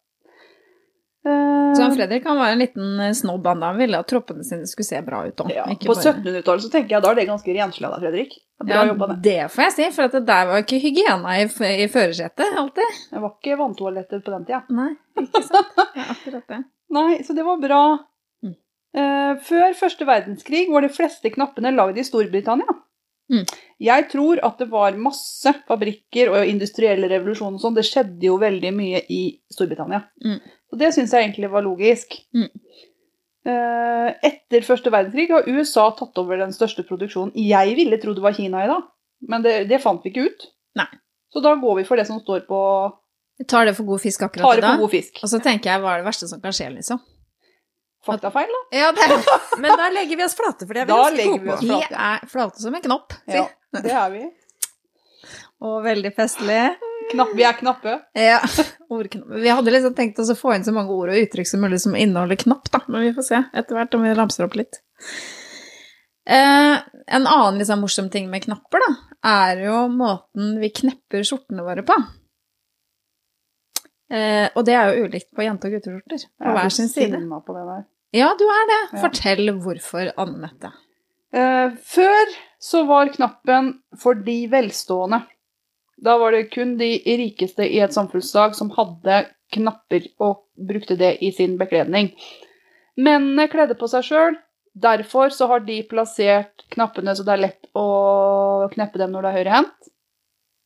[1.25, 4.87] Så han Fredrik han var en liten eh, snobb, han ville at troppene sine skulle
[4.87, 7.95] se bra ut ja, på 1700-tallet så tenker jeg da er det ganske renslig av
[7.97, 8.37] deg, Fredrik.
[8.65, 9.17] Bra Ja, jobba, det.
[9.25, 13.01] det får jeg si, for at det der var ikke hygiena i, i førersetet alltid.
[13.11, 14.63] Det var ikke vanntoaletter på den tida.
[14.77, 14.91] Nei,
[15.25, 15.85] ikke sant.
[15.97, 16.63] Ja, akkurat det.
[16.99, 17.83] Nei, så det var bra.
[18.45, 18.57] Mm.
[19.01, 22.77] Eh, før første verdenskrig var de fleste knappene lagd i Storbritannia.
[23.33, 23.47] Mm.
[23.81, 27.77] Jeg tror at det var masse fabrikker og industrielle revolusjoner og sånn.
[27.79, 30.05] Det skjedde jo veldig mye i Storbritannia.
[30.25, 30.39] Mm.
[30.75, 32.17] Så det syns jeg egentlig var logisk.
[32.35, 32.49] Mm.
[33.47, 37.31] Eh, etter første verdenskrig har USA tatt over den største produksjonen.
[37.39, 38.87] Jeg ville tro det var Kina i dag,
[39.31, 40.47] men det, det fant vi ikke ut.
[40.81, 40.89] Nei.
[41.31, 42.61] Så da går vi for det som står på
[43.39, 44.77] jeg tar det for god fisk akkurat tar i dag.
[44.77, 45.17] For god fisk.
[45.27, 47.01] Og så tenker jeg, hva er det verste som kan skje, liksom?
[48.07, 48.61] Faktafeil, da.
[48.79, 49.09] Ja, det
[49.63, 51.55] Men da legger vi oss flate, for det er vi Da ganske gode vi på.
[51.57, 53.39] oss- vi er flate som en knopp, si.
[53.41, 53.47] Ja,
[53.83, 54.23] det er vi.
[55.67, 56.61] Og veldig festlig.
[57.13, 57.95] Knapp, vi er knappe.
[58.17, 58.41] Ja,
[58.89, 59.41] Ordknappe.
[59.45, 61.81] Vi hadde liksom tenkt oss å få inn så mange ord og uttrykk som mulig
[61.83, 62.81] som inneholder knapp, da.
[62.89, 64.81] Men vi får se etter hvert om vi ramser opp litt.
[66.27, 68.93] Eh, en annen liksom morsom ting med knapper, da,
[69.29, 71.99] er jo måten vi knepper skjortene våre på.
[74.15, 77.21] Eh, og det er jo ulikt på jente- og gutteskjorter, på er hver sin side.
[77.47, 77.85] på det der.
[78.15, 78.81] Ja, du er det.
[78.93, 79.03] Ja.
[79.03, 80.73] Fortell hvorfor, Anne Mette.
[81.35, 85.25] Eh, før så var knappen for de velstående.
[86.03, 91.19] Da var det kun de rikeste i et samfunnslag som hadde knapper og brukte det
[91.23, 92.13] i sin bekledning.
[92.97, 94.37] Mennene kledde på seg sjøl.
[94.75, 99.31] Derfor så har de plassert knappene så det er lett å kneppe dem når det
[99.31, 99.91] er høyrehendt.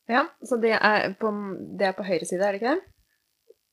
[0.09, 1.29] Ja, så det er, på,
[1.77, 2.85] det er på høyre side, er det ikke det?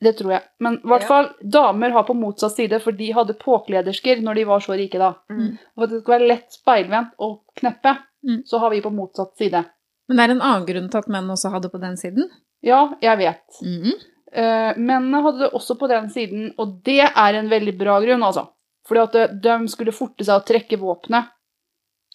[0.05, 0.43] Det tror jeg.
[0.61, 1.09] Men i hvert Ja.
[1.09, 4.99] fall, damer har på motsatt side, for de hadde påkledersker når de var så rike
[5.01, 5.15] da.
[5.33, 5.55] Mm.
[5.75, 8.43] For at det skal være lett speilvendt å kneppe, Mm.
[8.45, 9.65] så har vi på motsatt side.
[10.09, 12.29] Men det er en annen grunn til at menn også hadde på den siden.
[12.65, 13.63] Ja, jeg vet.
[13.63, 13.97] Mhm.
[14.37, 18.25] Eh, mennene hadde det også på den siden, og det er en veldig bra grunn,
[18.27, 18.49] altså.
[18.87, 21.31] Fordi at eh, de skulle forte seg å trekke våpenet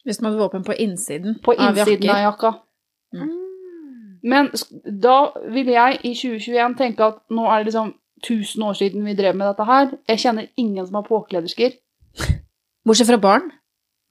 [0.06, 2.51] Hvis de hadde våpen på innsiden på innsiden av, av jakka.
[3.15, 3.32] Mm.
[4.21, 4.49] Men
[5.01, 5.15] da
[5.49, 9.38] vil jeg i 2021 tenke at nå er det liksom 1000 år siden vi drev
[9.38, 9.91] med dette her.
[10.10, 11.73] Jeg kjenner ingen som har påkledersker.
[12.86, 13.49] Bortsett fra barn.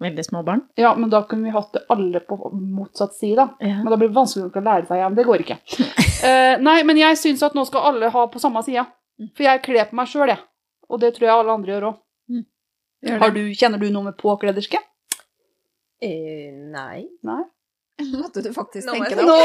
[0.01, 0.63] Veldig små barn.
[0.81, 3.83] Ja, men da kunne vi hatt det alle på motsatt side, Ja.
[3.83, 5.17] Men da blir det vanskelig å lære seg igjen.
[5.19, 5.59] Det går ikke.
[6.25, 8.87] uh, nei, men jeg syns at nå skal alle ha på samme side.
[9.37, 10.41] For jeg kler på meg sjøl, jeg.
[10.89, 11.99] Og det tror jeg alle andre gjør òg.
[13.01, 14.81] Du, kjenner du noe med påklederske?
[16.05, 17.07] Eh, nei.
[17.25, 17.43] Nei?
[18.21, 19.37] Måtte du faktisk Nå tenke jeg deg om.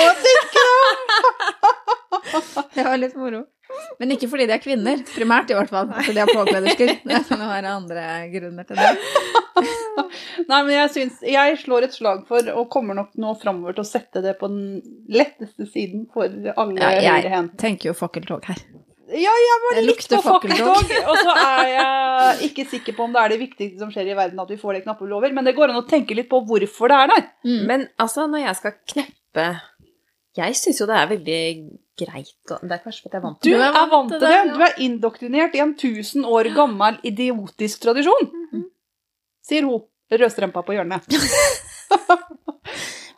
[2.31, 3.43] tenker Det var litt moro.
[3.99, 5.87] Men ikke fordi de er kvinner, primært i hvert fall.
[5.91, 6.89] Fordi de har påkledersker.
[7.39, 8.91] Nå har jeg andre grunner til det.
[10.49, 13.85] Nei, men jeg syns Jeg slår et slag for, og kommer nok nå framover til
[13.85, 17.57] å sette det på den letteste siden for alle Ja, jeg høyrehendte.
[17.61, 18.59] tenker jo fakkeltog her.
[19.15, 20.91] Ja, jeg var Det litt på fakkeltog.
[21.11, 24.17] og så er jeg ikke sikker på om det er det viktigste som skjer i
[24.17, 26.41] verden, at vi får det knappe lover, men det går an å tenke litt på
[26.49, 27.25] hvorfor det er der.
[27.45, 27.63] Mm.
[27.69, 29.47] Men altså, når jeg skal kneppe
[30.35, 31.41] Jeg syns jo det er veldig
[31.95, 33.67] greit å Det er kanskje fordi jeg er vant Du, til det.
[33.69, 34.39] er vant til det.
[34.57, 38.27] Du er indoktrinert i en tusen år gammel idiotisk tradisjon,
[39.45, 41.05] sier hun, rødstrømpa på hjørnet.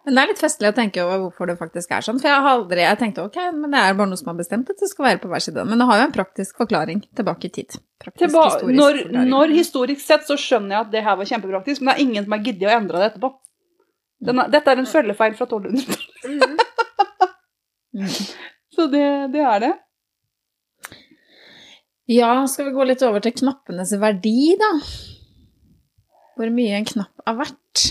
[0.08, 2.20] Men det er litt festlig å tenke over hvorfor det faktisk er sånn.
[2.22, 4.70] For jeg har aldri Jeg tenkte ok, men det er bare noe som har bestemt
[4.72, 5.66] at det skal være på hver side.
[5.68, 7.76] Men det har jo en praktisk forklaring tilbake i tid.
[8.00, 11.84] Praktisk Tilba historisk når, når historisk sett så skjønner jeg at det her var kjempepraktisk,
[11.84, 13.34] men det er ingen som har giddet å endre det etterpå.
[14.30, 16.64] Den er, dette er en følgefeil fra 1200-tallet.
[18.00, 18.08] Mm.
[18.78, 19.04] Så det,
[19.36, 19.74] det er det.
[22.16, 24.72] Ja, skal vi gå litt over til knappenes verdi, da?
[26.38, 27.86] Hvor mye en knapp er verdt?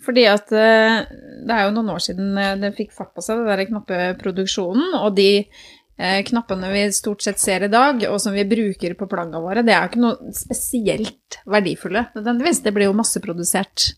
[0.00, 1.02] Fordi at eh,
[1.46, 5.12] det er jo noen år siden den fikk fart på seg, den der knappeproduksjonen, og
[5.18, 9.42] de eh, knappene vi stort sett ser i dag, og som vi bruker på plagga
[9.44, 12.62] våre, det er jo ikke noe spesielt verdifulle nødvendigvis.
[12.64, 13.90] Det blir jo masseprodusert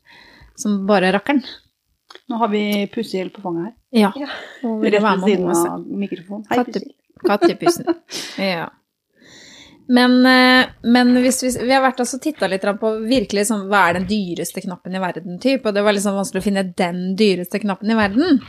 [0.58, 1.44] som bare rakkeren.
[2.28, 3.74] Nå har vi pussehjelp på fanget her.
[4.02, 4.10] Ja.
[4.18, 4.28] Ja.
[4.82, 6.46] Rett ved siden av mikrofonen.
[6.50, 6.84] Hei.
[7.22, 7.88] Kattepussen.
[8.52, 8.68] Ja.
[9.92, 13.88] Men, eh, men hvis vi, vi har vært og titta litt på virkelig sånn, hva
[13.88, 17.02] er den dyreste knappen i verden, typ, og det var liksom vanskelig å finne den
[17.18, 18.40] dyreste knappen i verden.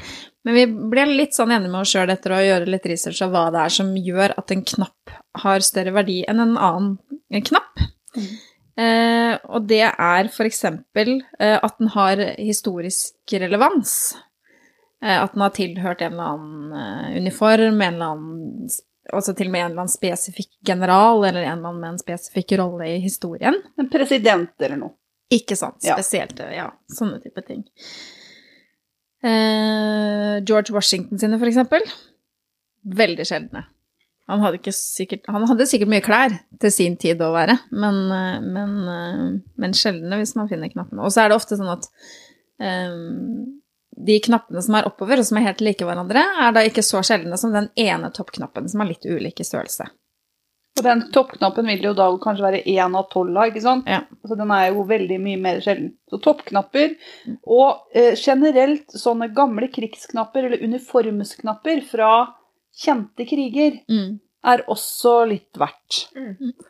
[0.48, 3.36] Men vi ble litt sånn enige med oss sjøl etter å gjøre litt research av
[3.36, 7.86] hva det er som gjør at en knapp har større verdi enn en annen knapp.
[8.74, 14.16] Eh, og det er eksempel eh, at den har historisk relevans.
[15.04, 18.74] Eh, at den har tilhørt en eller annen eh, uniform, en eller annen
[19.14, 22.02] Altså til og med en eller annen spesifikk general, eller en eller annen med en
[22.02, 23.60] spesifikk rolle i historien.
[23.80, 24.96] En president eller noe.
[25.34, 25.80] Ikke sant?
[25.86, 25.98] Ja.
[25.98, 26.68] Spesielt, ja.
[26.94, 27.64] Sånne type ting.
[29.24, 31.86] Eh, George Washington sine, for eksempel.
[32.84, 33.64] Veldig sjeldne.
[34.32, 37.98] Han hadde, ikke sikkert, han hadde sikkert mye klær til sin tid å være, men,
[38.16, 39.26] eh, men, eh,
[39.60, 41.04] men sjeldne hvis man finner knappene.
[41.04, 41.90] Og så er det ofte sånn at
[42.64, 42.96] eh,
[43.98, 47.02] de knappene som er oppover, og som er helt like hverandre, er da ikke så
[47.06, 49.90] sjeldne som den ene toppknappen som har litt ulik i størrelse.
[50.74, 53.86] Og den toppknappen vil jo da kanskje være én av tolv, ikke sant?
[53.88, 54.00] Ja.
[54.26, 55.92] Så den er jo veldig mye mer sjelden.
[56.10, 56.96] Så toppknapper,
[57.46, 62.10] og eh, generelt sånne gamle krigsknapper, eller uniformsknapper fra
[62.74, 64.20] kjente kriger, Mm.
[64.44, 66.08] er også litt verdt.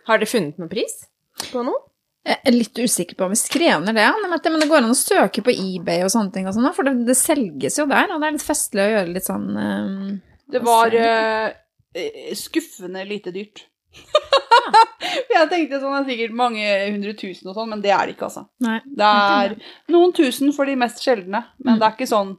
[0.05, 1.07] Har dere funnet noen pris
[1.51, 1.79] på noe?
[2.23, 4.95] Jeg er litt usikker på om vi skrev ned det, men det går an å
[4.95, 8.21] søke på eBay og sånne ting, og sånt, for det, det selges jo der, og
[8.23, 10.13] det er litt festlig å gjøre litt sånn um,
[10.55, 13.65] Det var eh, skuffende lite dyrt.
[15.33, 18.15] jeg tenkte sånn det er sikkert mange hundre tusen og sånn, men det er det
[18.15, 18.45] ikke, altså.
[18.63, 18.79] Nei.
[18.87, 19.57] Det er
[19.93, 21.79] noen tusen for de mest sjeldne, men Mm.
[21.81, 22.33] det er ikke sånn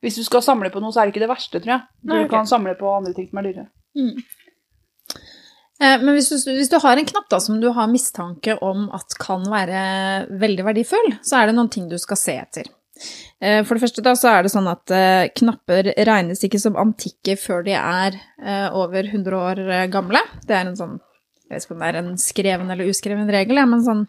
[0.00, 1.82] Hvis du skal samle på noe, så er det ikke det verste, tror jeg.
[2.00, 2.30] Du Nei, okay.
[2.32, 3.66] kan samle på andre ting som er dyrere.
[3.92, 4.22] Mm.
[5.80, 8.88] Eh, Men hvis du, hvis du har en knapp da, som du har mistanke om
[8.96, 12.68] at kan være veldig verdifull, så er det noen ting du skal se etter.
[13.40, 16.76] Eh, For det første da, så er det sånn at eh, knapper regnes ikke som
[16.80, 18.18] antikke før de er
[18.76, 19.62] over 100 år
[19.92, 20.20] gamle.
[20.46, 20.98] Det er en sånn,
[21.48, 24.04] jeg vet ikke om det er en skreven eller uskreven regel, ja, men sånn,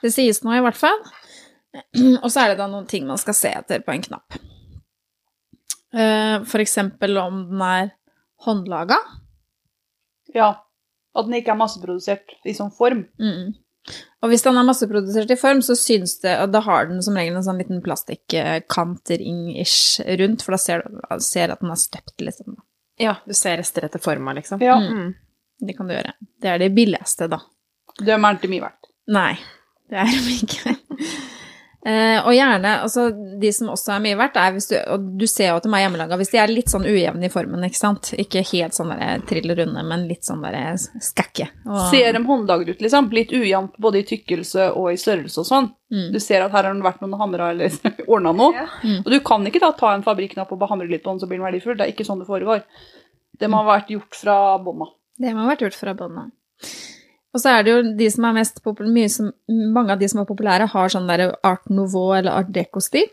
[0.00, 0.96] det sies nå i hvert fall.
[2.24, 4.40] Og så er det da noen ting man skal se etter på en knapp.
[5.90, 7.88] For eksempel om den er
[8.46, 8.98] håndlaga.
[10.34, 10.52] Ja.
[11.16, 13.04] At den ikke er masseprodusert i sånn form.
[13.20, 13.54] Mm.
[14.20, 17.16] Og hvis den er masseprodusert i form, så syns det og Da har den som
[17.16, 19.80] regel en sånn liten plastikkantering-ish
[20.20, 20.90] rundt, for da ser du
[21.24, 22.50] ser at den er støpt, liksom.
[23.00, 24.60] Ja, du ser rester etter forma, liksom.
[24.62, 24.76] Ja.
[24.76, 25.14] Mm.
[25.60, 26.12] Det kan du gjøre.
[26.40, 27.38] Det er det billigste, da.
[28.00, 28.84] De er ikke mye verdt.
[29.10, 29.34] Nei,
[29.90, 30.76] det er de ikke.
[31.80, 33.06] Eh, og gjerne, altså
[33.40, 35.70] de som også er mye verdt, er hvis du Og du ser jo at de
[35.72, 38.10] er hjemmelaga hvis de er litt sånn ujevne i formen, ikke sant.
[38.20, 41.46] Ikke helt sånn der trill runde, men litt sånn der skakke.
[41.64, 43.08] Og- Ser de håndlaget ut, liksom?
[43.16, 45.70] Litt ujevnt både i tykkelse og i størrelse og sånn.
[45.90, 46.12] Mm.
[46.12, 47.70] Du ser at her har det vært noen hamra eller
[48.12, 48.52] ordna noe.
[48.60, 48.66] Ja.
[48.84, 48.98] Mm.
[49.06, 51.26] Og du kan ikke da ta en fabrikknapp og bare hamre litt på den, så
[51.30, 51.78] blir den verdifull.
[51.80, 52.60] Det er ikke sånn det foregår.
[53.40, 54.92] Det må ha vært gjort fra bånda.
[55.18, 56.30] Det må ha vært gjort fra bånn av.
[57.34, 59.28] Og så er det jo de som er mest populære, som,
[59.74, 63.06] mange av de som er populære, har sånn der art nouveau eller art deco-stil.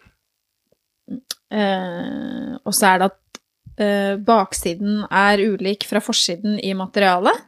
[1.53, 3.39] Eh, og så er det at
[3.79, 7.43] eh, baksiden er ulik fra forsiden i materialet.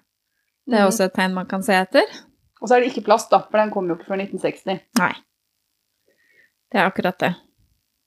[0.69, 0.91] Det er Mhm.
[0.91, 2.05] også et tegn man kan se etter.
[2.61, 4.79] Og så er det ikke plast, da, for den kom jo ikke før 1960.
[4.99, 5.13] Nei.
[6.71, 7.33] Det er akkurat det.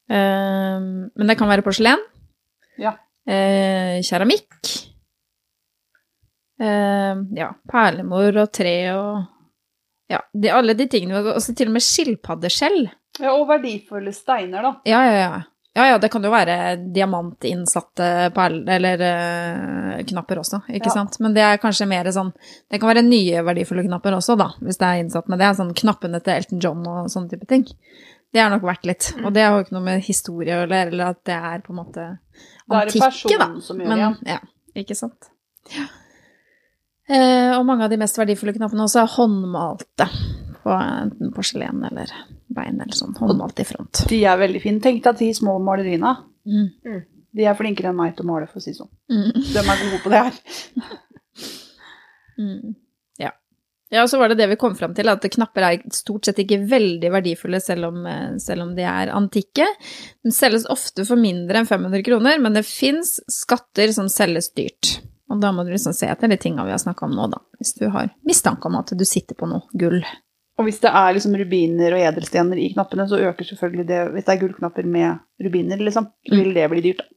[0.09, 0.79] Eh,
[1.17, 1.99] men det kan være porselen.
[2.79, 2.95] Ja.
[3.27, 4.92] Eh, keramikk.
[6.63, 9.29] Eh, ja, perlemor og tre og
[10.13, 11.23] Ja, de, alle de tingene.
[11.33, 12.83] Og så til og med skilpaddeskjell.
[13.21, 14.73] Ja, og verdifulle steiner, da.
[14.89, 15.41] Ja, ja, ja.
[15.73, 19.03] Ja, ja, det kan jo være diamantinnsatte perler eller
[19.97, 20.97] uh, knapper også, ikke Ja.
[20.99, 21.17] sant.
[21.25, 22.35] Men det er kanskje mer sånn
[22.69, 25.29] Det kan være nye verdifulle knapper også, da, hvis det er innsatt.
[25.33, 27.65] Men det er sånn knappene til Elton John og sånne type ting.
[28.33, 29.15] Det er nok verdt litt.
[29.25, 31.73] Og det har jo ikke noe med historie å gjøre, eller at det er på
[31.73, 32.05] en måte
[32.69, 33.49] Da er det antikke, da.
[33.49, 34.29] personen som gjør Men, det.
[34.37, 34.39] ja,
[34.85, 35.31] ikke sant.
[35.73, 35.89] Ja.
[37.13, 40.09] Eh, og mange av de mest verdifulle knappene også er håndmalte.
[40.63, 42.13] På enten porselen eller
[42.53, 43.17] bein eller sånn.
[43.19, 44.05] Håndmalt i front.
[44.09, 44.83] De er veldig fine.
[44.85, 46.15] Tenk deg de små maleriene.
[46.47, 47.03] Mm.
[47.33, 48.93] De er flinkere enn meg til å male, for å si det sånn.
[49.13, 49.33] Mm.
[49.35, 50.43] De er gode på det her.
[52.43, 52.75] Mm.
[53.21, 53.29] Ja.
[53.93, 56.63] Ja, så var det det vi kom fram til, at knapper er stort sett ikke
[56.65, 59.67] veldig verdifulle selv om, eh, selv om de er antikke.
[60.25, 64.95] De selges ofte for mindre enn 500 kroner, men det fins skatter som selges dyrt.
[65.33, 67.41] Og da må du liksom se etter de tinga vi har snakka om nå, da.
[67.61, 70.03] Hvis du har mistanke om at du sitter på noe gull.
[70.61, 74.27] Og hvis det er liksom rubiner og edelstener i knappene, så øker selvfølgelig det Hvis
[74.27, 77.01] det er gullknapper med rubiner, liksom, så vil det bli dyrt.
[77.01, 77.09] da.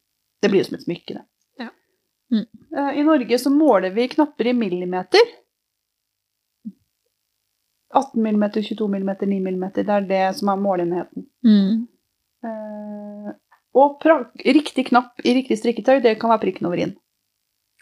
[0.41, 1.25] Det blir jo som et smykke, det.
[1.59, 1.69] Ja.
[2.31, 2.45] Mm.
[2.77, 5.33] Eh, I Norge så måler vi knapper i millimeter.
[7.95, 9.83] 18 millimeter, 22 millimeter, 9 millimeter.
[9.83, 11.27] Det er det som er målenheten.
[11.47, 11.87] Mm.
[12.47, 13.33] Eh,
[13.75, 14.05] og
[14.45, 16.95] riktig knapp i riktig strikketøy, det kan være prikken over i-en.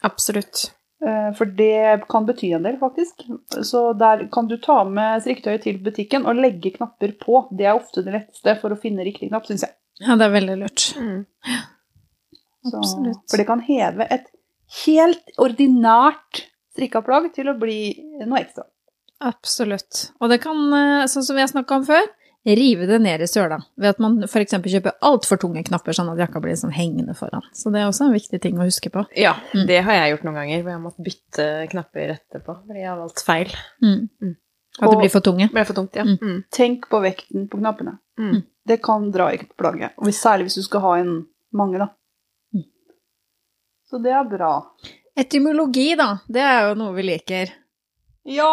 [0.03, 0.71] Absolutt.
[1.05, 3.25] Eh, For det kan bety en del, faktisk.
[3.63, 7.45] Så der kan du ta med strikketøyet til butikken og legge knapper på.
[7.51, 9.75] Det er ofte det letteste for å finne riktig knapp, syns jeg.
[10.03, 10.87] Ja, det er veldig lurt.
[10.97, 11.25] Mm.
[12.63, 13.23] Så, Absolutt.
[13.29, 14.29] For det kan heve et
[14.83, 17.79] helt ordinært strikka plagg til å bli
[18.23, 18.65] noe ekstra.
[19.23, 20.09] Absolutt.
[20.19, 22.07] Og det kan, eh, sånn som vi har snakka om før,
[22.45, 24.51] rive det ned i søla ved at man f.eks.
[24.59, 27.45] kjøper altfor tunge knapper, sånn at jakka blir sånn hengende foran.
[27.55, 29.05] Så det er også en viktig ting å huske på.
[29.15, 29.65] Ja, Mm.
[29.67, 32.89] det har jeg gjort noen ganger, hvor jeg har måttet bytte knapper etterpå, fordi jeg
[32.89, 33.53] har valgt feil.
[33.81, 34.09] Mm.
[34.21, 34.35] Mm.
[34.81, 35.47] At det blir for tunge.
[35.47, 36.03] Det ble for tungt, ja.
[36.03, 36.17] Mm.
[36.21, 36.43] Mm.
[36.51, 37.99] Tenk på vekten på knappene.
[38.19, 38.43] Mm.
[38.67, 39.93] Det kan dra i plagget.
[39.97, 41.87] Og særlig hvis du skal ha en mange, da.
[42.53, 42.63] Mm.
[43.89, 44.51] Så det er bra.
[45.15, 47.51] Etymologi, da, det er jo noe vi liker.
[48.23, 48.51] Ja!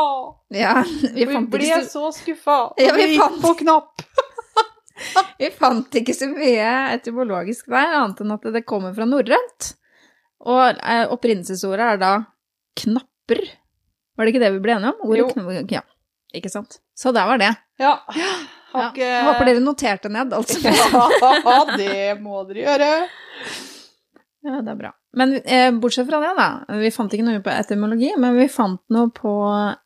[0.50, 0.82] Ja,
[1.14, 4.02] vi Vi ble så, så skuffa Ja, vi gikk fant- på knapp.
[5.38, 9.70] vi fant ikke så mye etymologisk der, annet enn at det kommer fra norrønt.
[10.40, 12.12] Og eh, opprinnelsesordet er da
[12.82, 13.44] knapper.
[14.16, 15.06] Var det ikke det vi ble enige om?
[15.06, 15.28] Ordet Jo.
[15.78, 15.82] Ja,
[16.36, 16.80] ikke sant.
[16.96, 17.52] Så der var det.
[17.80, 17.94] Ja.
[18.70, 20.58] Håper dere noterte ned, altså.
[20.66, 22.90] Ja, det må dere gjøre.
[24.42, 24.90] Ja, det er bra.
[25.16, 26.76] Men eh, bortsett fra det, da.
[26.80, 29.32] Vi fant ikke noe på etymologi, men vi fant noe på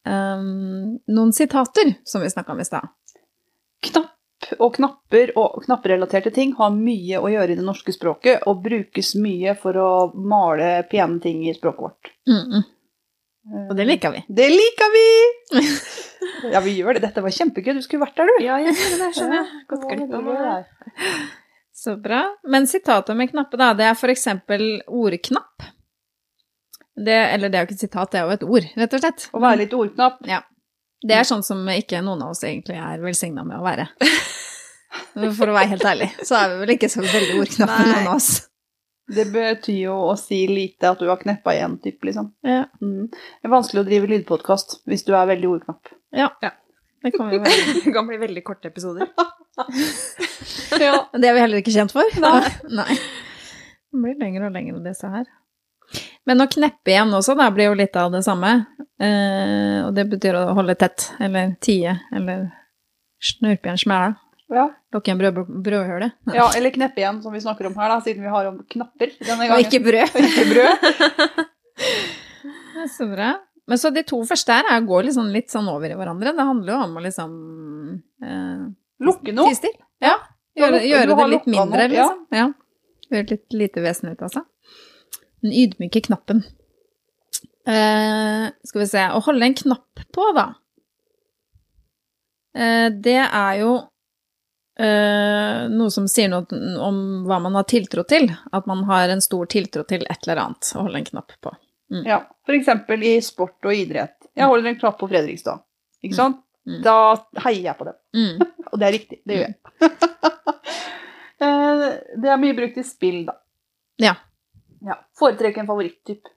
[0.06, 2.92] eh, noen sitater som vi snakka om i stad.
[3.84, 4.12] Knapp
[4.60, 9.14] og knapper og knapperelaterte ting har mye å gjøre i det norske språket, og brukes
[9.16, 12.12] mye for å male pene ting i språket vårt.
[12.28, 12.64] Mm -mm.
[13.70, 14.24] Og det liker vi.
[14.28, 15.08] Det liker vi!
[16.52, 17.00] Ja, vi gjør det.
[17.00, 17.74] Dette var kjempegøy.
[17.74, 18.44] Du skulle vært der, du.
[18.44, 19.46] Ja, jeg gjorde det, skjønner jeg.
[19.68, 20.64] Godt glipp det av der.
[21.84, 22.22] Så bra.
[22.48, 25.66] Men sitatet med knappe, da, det er for eksempel ordknapp.
[26.94, 29.02] Det, eller det er jo ikke et sitat, det er jo et ord, rett og
[29.02, 29.26] slett.
[29.34, 30.20] Å være litt ordknapp.
[30.30, 30.40] Ja.
[31.04, 33.88] Det er sånn som ikke noen av oss egentlig er velsigna med å være.
[35.36, 37.90] For å være helt ærlig, så er vi vel ikke så veldig ordknappe, Nei.
[37.90, 38.30] noen av oss.
[39.14, 42.32] Det betyr jo å si lite at du har kneppa igjen, typ, liksom.
[42.46, 43.10] Ja, Mm.
[43.10, 45.92] Det er vanskelig å drive lydpodkast hvis du er veldig ordknapp.
[47.04, 47.74] Det kan jo være.
[47.84, 49.10] Det kan bli veldig korte episoder.
[50.74, 51.04] Ja.
[51.14, 52.08] Det er vi heller ikke kjent for.
[52.18, 52.48] Nei.
[52.80, 52.96] Nei.
[52.96, 55.28] Det blir lengre og lengre, disse her.
[56.26, 58.50] Men å kneppe igjen også, da blir jo litt av det samme.
[58.98, 62.48] Eh, og det betyr å holde tett, eller tie, eller
[63.22, 64.10] snurpe igjen smæla.
[64.54, 64.66] Ja.
[64.94, 66.18] Lukke igjen brød, brødhølet.
[66.34, 69.14] ja, eller kneppe igjen, som vi snakker om her, da, siden vi har om knapper
[69.22, 70.18] denne Og ikke brød.
[70.18, 70.74] Og ikke brød.
[72.96, 73.36] Så bra.
[73.66, 76.34] Men så de to første her er, går liksom litt sånn over i hverandre.
[76.36, 77.36] Det handler jo om å liksom
[78.24, 78.64] eh,
[79.04, 79.54] Lukke noe.
[79.56, 79.72] tie.
[80.04, 80.18] Ja.
[80.54, 82.08] Gjøre, gjøre det litt mindre, noe, ja.
[82.10, 82.26] liksom.
[82.36, 82.50] Ja.
[83.10, 84.44] Gjøre litt lite vesen ut av seg.
[85.44, 86.44] Den ydmyke knappen.
[87.64, 90.50] Eh, skal vi se Å holde en knapp på, da.
[92.54, 93.72] Eh, det er jo
[94.78, 96.44] eh, noe som sier noe
[96.84, 98.28] om hva man har tiltro til.
[98.52, 101.54] At man har en stor tiltro til et eller annet å holde en knapp på.
[102.08, 104.16] Ja, for eksempel i sport og idrett.
[104.34, 105.62] Jeg holder en klapp på Fredrikstad,
[106.02, 106.40] ikke sant?
[106.66, 106.80] Mm.
[106.82, 106.94] Da
[107.44, 107.96] heier jeg på dem.
[108.16, 108.44] Mm.
[108.72, 109.58] Og det er riktig, det gjør jeg.
[111.44, 111.80] Eh,
[112.22, 113.34] det er mye brukt i spill, da.
[114.00, 114.12] Ja.
[114.86, 114.94] ja.
[115.18, 116.30] Foretrekker en favoritttype.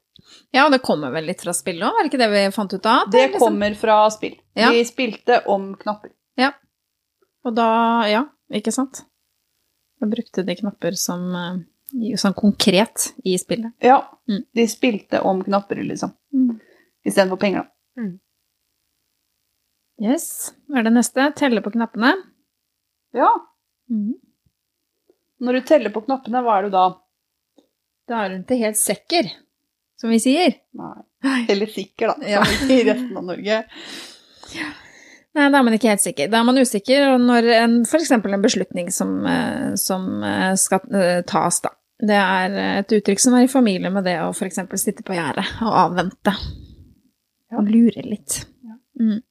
[0.52, 2.74] Ja, og det kommer vel litt fra spillet òg, var det ikke det vi fant
[2.74, 3.06] ut av?
[3.14, 4.34] Det er liksom- kommer fra spill.
[4.58, 4.72] Ja.
[4.74, 6.12] Vi spilte om knapper.
[6.42, 6.50] Ja.
[7.46, 7.68] Og da,
[8.10, 9.04] ja, ikke sant?
[10.02, 11.62] Da brukte de knapper som eh,
[12.20, 13.72] sånn konkret i spillet.
[13.82, 14.44] Ja, Mm.
[14.54, 16.12] de spilte om knapper, liksom.
[17.06, 17.64] Istedenfor penger,
[17.96, 18.08] da.
[20.00, 20.54] Yes.
[20.70, 21.34] Hva er det neste?
[21.36, 22.14] Telle på knappene.
[23.14, 23.32] Ja.
[25.40, 26.84] Når du teller på knappene, hva er du da?
[28.08, 29.32] Da er du ikke helt sikker,
[30.00, 30.54] som vi sier.
[30.74, 31.46] Nei.
[31.50, 32.28] Eller sikker, da.
[32.28, 32.44] Ja.
[32.46, 33.64] Som i resten av Norge.
[35.38, 36.30] da er man ikke helt sikker.
[36.32, 37.48] Da er man usikker når
[37.86, 38.12] f.eks.
[38.16, 41.74] en beslutning som, eh, som eh, skal eh, tas, da.
[41.98, 45.46] Det er et uttrykk som er i familie med det å eksempel sitte på gjerdet
[45.66, 46.34] og avvente.
[47.58, 48.44] Og lure litt.
[49.00, 49.24] Mm.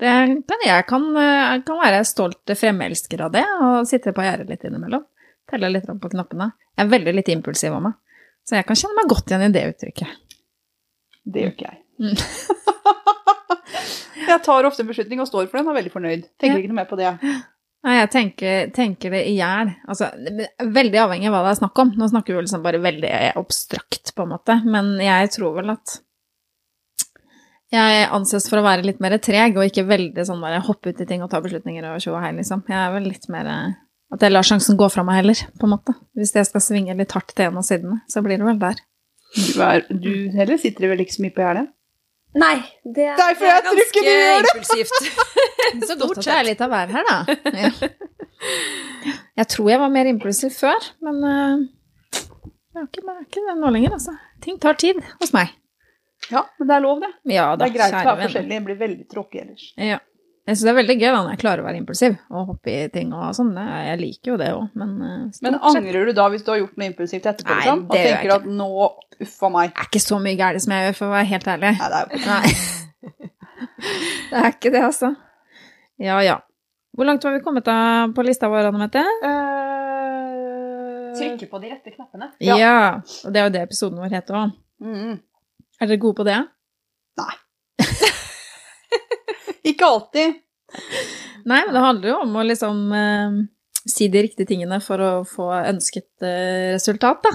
[0.00, 0.14] Det
[0.48, 1.06] kan jeg kan,
[1.66, 5.04] kan være stolt fremelsker av det, og sitte på gjerdet litt innimellom.
[5.50, 6.50] Telle litt på knappene.
[6.74, 7.96] Jeg er veldig litt impulsiv av meg,
[8.46, 10.18] så jeg kan kjenne meg godt igjen i det uttrykket.
[11.22, 11.82] Det gjør ikke jeg.
[12.02, 12.16] Mm.
[14.28, 16.28] jeg tar ofte en beslutning og står for den og er veldig fornøyd.
[16.40, 17.16] Tenker ikke noe mer på det.
[17.82, 19.72] Nei, jeg tenker, tenker det i hjel.
[19.90, 20.12] Altså,
[20.62, 21.90] veldig avhengig av hva det er snakk om.
[21.98, 24.60] Nå snakker vi liksom bare veldig abstrakt, på en måte.
[24.62, 25.96] Men jeg tror vel at
[27.72, 31.02] jeg anses for å være litt mer treg, og ikke veldig sånn bare hoppe ut
[31.02, 32.62] i ting og ta beslutninger og tjo og hei, liksom.
[32.68, 33.78] Jeg er vel litt mer eh,
[34.12, 35.96] At jeg lar sjansen gå fra meg heller, på en måte.
[36.14, 38.82] Hvis jeg skal svinge litt hardt til en av sidene, så blir det vel der.
[39.32, 41.70] Du, er, du heller sitter vel ikke så mye på gjerdet?
[42.32, 44.36] Nei, det er, Derfor jeg tror ikke du det!
[44.40, 44.94] impulsivt.
[45.88, 47.18] Så godt at det er litt av hver her, da.
[47.62, 47.90] Ja.
[49.38, 51.60] Jeg tror jeg var mer impulsiv før, men uh,
[52.16, 54.14] jeg er ikke, jeg er ikke det nå lenger, altså.
[54.42, 55.52] Ting tar tid hos meg.
[56.30, 57.10] Ja, men det er lov, det.
[57.34, 58.58] Ja da, Det er greit å være forskjellig.
[58.66, 59.68] Blir veldig tråkig ellers.
[59.78, 60.00] Ja.
[60.42, 62.72] Jeg syns det er veldig gøy da når jeg klarer å være impulsiv og hoppe
[62.72, 63.52] i ting og sånn.
[63.54, 66.58] Jeg liker jo det òg, men eh, stort Men angrer du da hvis du har
[66.58, 67.54] gjort noe impulsivt etterpå?
[67.54, 68.68] Nei, Liksom, og det tenker at nå
[69.22, 69.70] uffa meg.
[69.70, 71.70] Det er ikke så mye gærent som jeg gjør, for å være helt ærlig.
[71.78, 72.52] Nei, det er jo Nei.
[74.32, 75.12] Det er ikke det, altså.
[76.02, 76.38] Ja ja.
[76.96, 77.76] Hvor langt var vi kommet da
[78.14, 79.02] på lista vår, Anne Mette?
[79.22, 81.12] Uh...
[81.16, 82.30] Trykke på de rette knappene.
[82.42, 82.56] Ja.
[82.58, 82.74] Ja.
[83.26, 84.56] Og det er jo det episoden vår heter òg.
[84.82, 85.14] mm,
[85.80, 86.40] Er dere gode på det?
[89.64, 90.40] Ikke alltid.
[91.44, 93.40] Nei, men det handler jo om å liksom eh,
[93.86, 97.32] si de riktige tingene for å få ønsket eh, resultat, da.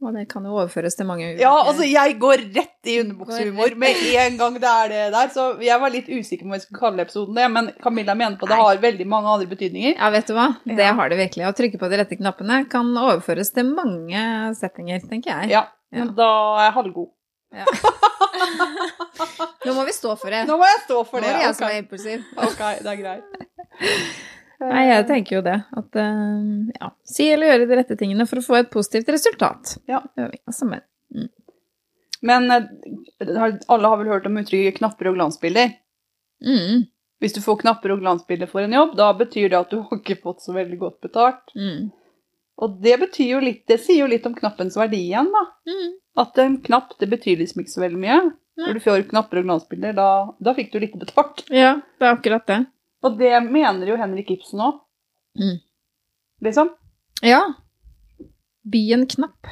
[0.00, 3.74] Og det kan jo overføres til mange ulike Ja, altså, jeg går rett i underbuksehumor
[3.76, 5.28] med en gang det er det der.
[5.34, 8.38] Så jeg var litt usikker på om jeg skulle kalle episoden det, men Camilla mener
[8.40, 9.98] på at det har veldig mange andre betydninger.
[9.98, 10.46] Ja, vet du hva?
[10.64, 10.94] Det Ja.
[10.96, 11.44] har det virkelig.
[11.50, 14.24] Å trykke på de rette knappene kan overføres til mange
[14.56, 15.50] settinger, tenker jeg.
[15.52, 16.04] Ja, Ja.
[16.06, 17.10] men da er jeg halvgod.
[19.66, 20.44] Nå må vi stå for det.
[20.48, 21.30] Nå må jeg stå for Nå det.
[21.30, 21.58] er det jeg ok.
[21.58, 22.18] som er impulsiv.
[22.46, 23.26] Ok, det er greit.
[24.60, 25.54] Nei, jeg tenker jo det.
[25.80, 26.40] At eh,
[26.76, 29.62] ja, si eller gjøre de rette tingene for å få et positivt resultat.
[29.88, 29.98] Ja.
[30.44, 30.82] Altså, men,
[32.20, 32.64] Men eh,
[33.72, 35.68] alle har vel hørt om uttrykket knapper og glansbilder?
[36.44, 36.76] mm,
[37.24, 39.96] Hvis du får knapper og glansbilder for en jobb, da betyr det at du har
[40.02, 41.44] ikke fått så veldig godt betalt.
[41.56, 41.82] mm,
[42.60, 45.42] Og det betyr jo litt, det sier jo litt om knappens verdi igjen, da.
[45.72, 45.90] mm.
[46.18, 48.20] At en knapp, det betyr liksom ikke så veldig mye.
[48.60, 50.08] Når du får knapper og glansbilder, da,
[50.42, 51.44] da fikk du litt betalt.
[51.48, 52.58] Ja, det er akkurat det.
[53.06, 54.82] Og det mener jo Henrik Ibsen òg.
[55.40, 55.56] Mm.
[56.44, 56.68] Liksom.
[57.24, 57.40] Ja.
[58.68, 59.48] By en knapp.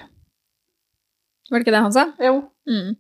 [1.49, 2.05] Var det ikke det han sa?
[2.21, 2.35] Jo.
[2.69, 2.91] Mm.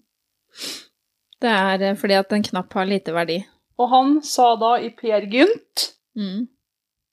[1.42, 3.42] Det er eh, fordi at en knapp har lite verdi.
[3.78, 6.48] Og han sa da i Per Gynt Mm.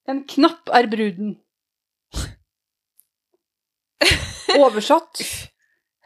[0.09, 1.35] En knapp er bruden.
[4.57, 5.21] Oversatt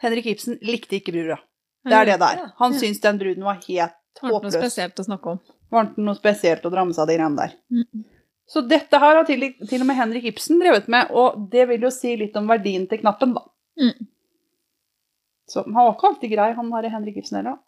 [0.02, 1.38] Henrik Ibsen likte ikke brura.
[1.84, 2.52] Det er det der.
[2.60, 2.78] Han Ja.
[2.78, 4.32] syntes den bruden var helt håpløs.
[4.32, 5.40] var det noe spesielt å snakke om.
[5.70, 7.52] Var det noe spesielt å dra med seg de greiene der.
[7.70, 8.04] Mm.
[8.50, 11.80] Så dette her har til, til og med Henrik Ibsen drevet med, og det vil
[11.86, 13.44] jo si litt om verdien til knappen, da.
[13.78, 14.06] Mm.
[15.48, 17.58] Så han var ikke alltid grei, han her Henrik Ibsen heller.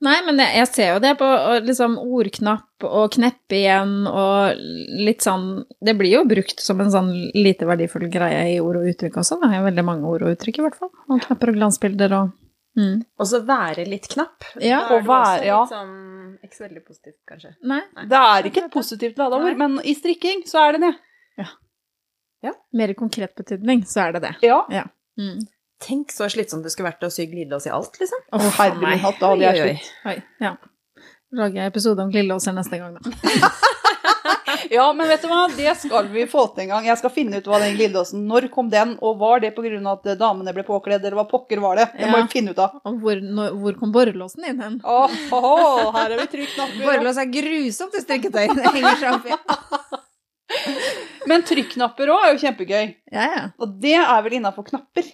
[0.00, 1.26] Nei, men jeg, jeg ser jo det på
[1.66, 4.56] liksom ordknapp og kneppe igjen og
[5.04, 8.88] litt sånn Det blir jo brukt som en sånn lite verdifull greie i ord og
[8.88, 9.36] uttrykk også.
[9.42, 10.92] Det er veldig mange ord og uttrykk, i hvert fall.
[11.10, 12.36] Og knapper og glansbilder og
[12.78, 13.00] Mm.
[13.18, 14.44] Og så være litt knapp.
[14.62, 14.84] Ja.
[14.86, 15.60] Da er Og være- også ja.
[15.62, 17.50] litt sånn Ikke så veldig positivt, kanskje.
[17.64, 20.94] Nei, Det er ikke et positivt ladeord, men i strikking så er det det.
[22.44, 22.52] Ja.
[22.72, 24.34] mer konkret betydning, så er det det.
[24.42, 24.84] Ja.
[25.18, 25.40] Mm.
[25.84, 28.24] Tenk så slitsomt det skulle vært å sy glidelås i alt, liksom.
[28.32, 29.90] Å, oh, herre min hatt, da hadde jeg slitt.
[30.10, 30.56] Oi, ja.
[31.38, 33.50] Lager jeg episode om glidelåser neste gang, da.
[34.70, 36.86] Ja, men vet du hva, det skal vi få til en gang.
[36.88, 39.70] Jeg skal finne ut hva den glidelåsen Når kom den, og var det pga.
[39.92, 41.86] at damene ble påkledd, eller hva pokker var det?
[41.94, 42.22] Det må Ja.
[42.24, 42.80] vi finne ut av.
[42.84, 44.80] Og hvor, når, hvor kom borrelåsen inn hen?
[44.84, 46.82] Åh, oh, her er vi trykknapper.
[46.88, 48.48] Borrelås er grusomt i strikketøy.
[48.56, 49.38] Det henger seg opp i.
[51.30, 52.84] Men trykknapper òg er jo kjempegøy.
[53.12, 53.46] Ja, ja.
[53.60, 55.08] Og det er vel innafor knapper.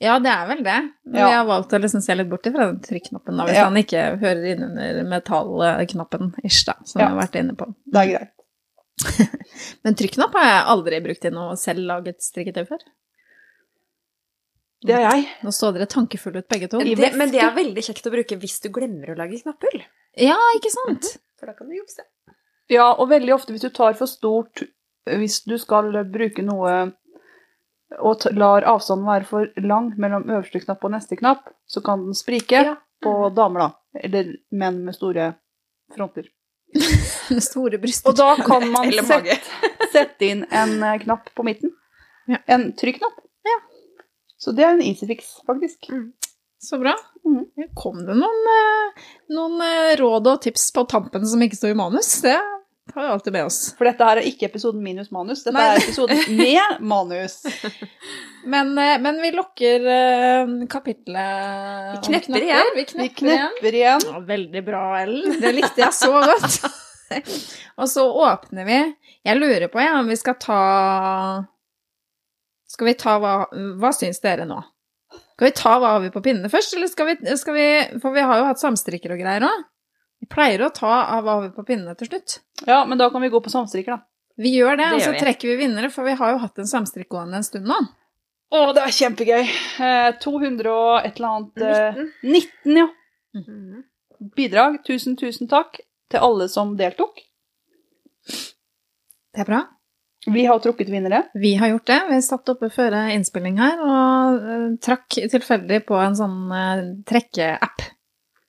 [0.00, 0.76] Ja, det er vel det.
[1.10, 1.26] Ja.
[1.26, 3.64] vi har valgt å liksom se litt bort fra den trykknappen, da, hvis Ja.
[3.66, 7.08] han ikke hører inn under metallknappen, ish, da, som Ja.
[7.08, 7.66] vi har vært inne på.
[7.86, 8.34] Det er greit.
[9.84, 12.78] Men trykknapp har jeg aldri brukt i noe selvlaget strikketøy før.
[14.86, 15.24] Det er jeg.
[15.42, 16.78] Nå så dere tankefulle ut, begge to.
[16.78, 19.80] Det, men det er veldig kjekt å bruke hvis du glemmer å lage knapphull.
[20.14, 21.08] Ja, ikke sant?
[21.38, 22.04] For da kan du jukse.
[22.70, 24.62] Ja, og veldig ofte hvis du tar for stort
[25.08, 26.92] Hvis du skal bruke noe
[27.98, 32.14] og lar avstanden være for lang mellom øverste knapp og neste knapp, så kan den
[32.18, 32.74] sprike Ja.
[33.02, 34.00] på damer, da.
[34.04, 35.30] Eller menn med store
[35.94, 36.28] fronter.
[37.32, 38.10] Med store bryster.
[38.10, 39.38] Og da kan man sette,
[39.94, 41.72] sette inn en eh, knapp på midten.
[42.28, 42.42] Ja.
[42.46, 43.24] En trykknapp.
[44.38, 45.88] Så det er en easy fix, faktisk.
[46.62, 46.92] Så bra.
[47.26, 47.46] Mm.
[47.74, 49.00] Kom det noen, eh,
[49.34, 52.12] noen eh, råd og tips på tampen som ikke står i manus?
[52.22, 52.36] Det
[52.98, 53.74] tar vi alltid med oss.
[53.78, 55.66] For dette her er ikke episoden minus manus, dette Nei.
[55.70, 57.36] er episoden med manus.
[58.44, 62.72] Men, eh, men vi lokker uh, kapitlet Vi knepper igjen.
[62.74, 63.74] Vi Vi knepper igjen.
[63.74, 64.08] igjen.
[64.10, 65.38] Ja, veldig bra, Ellen.
[65.40, 66.58] Det likte jeg så godt.
[67.80, 68.80] og så åpner vi.
[69.28, 70.60] Jeg lurer på ja, om vi skal ta
[72.68, 73.32] Skal vi ta hva
[73.80, 74.58] Hva syns dere nå?
[75.38, 77.66] Skal vi ta hva har vi på pinnene først, eller skal vi, skal vi
[78.02, 79.66] For vi har jo hatt samstrikker og greier òg.
[80.18, 82.40] Vi pleier å ta av har på pinnene til slutt.
[82.66, 84.04] Ja, men da kan vi gå på samstrikker, da.
[84.38, 85.20] Vi gjør det, Det og så vi.
[85.22, 87.78] trekker vi vinnere, for vi har jo hatt en samstrikk gående en stund nå.
[88.54, 89.48] Å, det er kjempegøy.
[89.84, 92.86] Eh, 200 og et eller annet 19, 19, ja.
[93.36, 93.82] Mhm.
[94.34, 94.80] Bidrag.
[94.86, 95.78] Tusen, tusen takk
[96.10, 97.20] til alle som deltok.
[98.26, 99.60] Det er bra.
[100.26, 101.20] Vi har trukket vinnere.
[101.38, 101.98] Vi har gjort det.
[102.10, 106.40] Vi satt oppe før innspilling her og eh, trakk tilfeldig på en sånn
[107.06, 107.86] trekkeapp.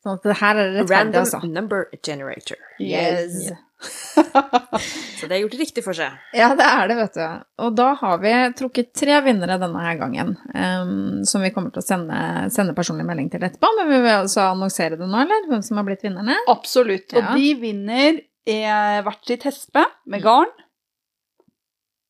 [0.03, 1.39] Sånn at det her er rettferdig, altså.
[1.41, 2.57] Random number generator.
[2.79, 3.49] Yes.
[5.19, 6.15] Så det er gjort riktig for seg.
[6.35, 7.25] Ja, det er det, vet du.
[7.65, 11.83] Og da har vi trukket tre vinnere denne her gangen, um, som vi kommer til
[11.83, 12.19] å sende,
[12.55, 13.71] sende personlig melding til etterpå.
[13.79, 15.47] Men vi vil altså annonsere det nå, eller?
[15.51, 16.35] Hvem som har blitt vinnerne?
[16.51, 17.11] Absolutt.
[17.15, 17.35] Og Ja.
[17.35, 18.19] de vinner
[18.49, 20.51] eh, hvert sitt hespe med garn.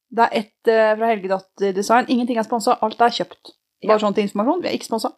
[0.09, 2.05] Det er ett eh, fra Helgedatter Design.
[2.09, 3.53] Ingenting er sponsa, alt er kjøpt.
[3.85, 4.01] Bare Ja.
[4.05, 4.61] sånn til informasjon.
[4.63, 5.13] Vi er ikke sponsa.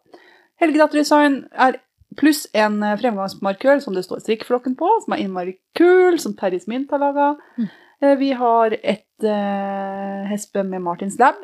[0.60, 1.80] Helgedatter Design er
[2.18, 6.62] pluss en eh, fremgangsmarkør som det står strikkflokken på, som er innmari kul, som Terje
[6.70, 7.34] Mint har laga.
[7.58, 7.70] Mm.
[8.18, 11.36] Vi har et uh, hespe med Martins Lab,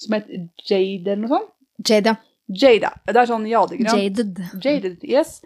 [0.00, 1.50] som heter Jade eller noe sånt.
[1.84, 2.14] Jada.
[2.48, 2.94] Jada.
[3.04, 3.92] Det er sånn jadegrønt.
[3.92, 4.40] Jaded.
[4.64, 5.42] Jaded, yes.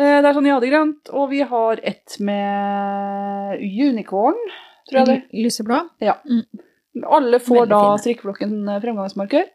[0.00, 4.38] Eh, Det er sånn jadegrønt, og vi har et med unicorn,
[4.88, 5.20] tror jeg det.
[5.44, 5.80] Lyseblå?
[6.04, 6.16] Ja.
[6.24, 6.44] Mm.
[7.06, 9.48] Alle får Veldig da strikkeflokken eh, fremgangsmarkør.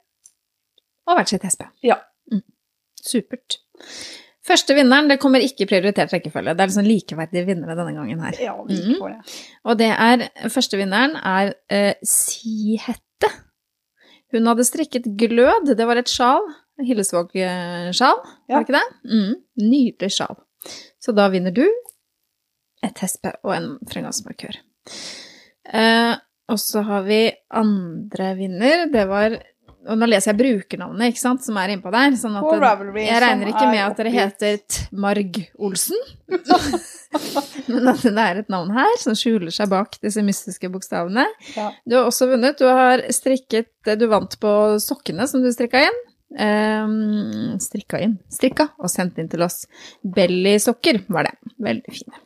[1.06, 1.70] Og hvert sitt hespe.
[1.86, 2.00] Ja.
[2.32, 2.44] Mm.
[3.02, 3.60] Supert.
[4.46, 6.54] Første vinneren, det kommer ikke i prioritert rekkefølge.
[6.54, 8.36] Det er liksom likeverdige vinnere denne gangen her.
[8.44, 9.00] Ja, vi Mhm.
[9.00, 9.34] får det.
[9.66, 13.32] Og det er, første vinneren er eh, Sihette.
[14.34, 16.42] Hun hadde strikket glød, det var et sjal,
[16.86, 18.18] Hillesvåg-sjal,
[18.50, 18.56] Ja.
[18.60, 19.12] var det ikke det?
[19.12, 20.36] Mm, nydelig sjal.
[21.02, 21.66] Så da vinner du
[22.84, 24.58] et hespe og en fremgangsmarkør.
[25.74, 26.16] Eh,
[26.50, 29.40] og så har vi andre vinner, det var,
[29.86, 33.22] og nå leser jeg brukernavnet, ikke sant, som er innpå der, sånn at Ravelry, jeg
[33.22, 36.02] regner ikke med at dere heter Tmarg Olsen.
[37.72, 41.28] Men at det er et navn her som skjuler seg bak disse mystiske bokstavene.
[41.56, 41.70] Ja.
[41.86, 42.58] Du har også vunnet.
[42.60, 46.02] Du har strikket det du vant på sokkene som du strikka inn.
[46.36, 49.64] Um, strikka inn Strikka og sendt inn til oss.
[50.02, 51.36] Bellysokker var det.
[51.62, 52.26] Veldig fine.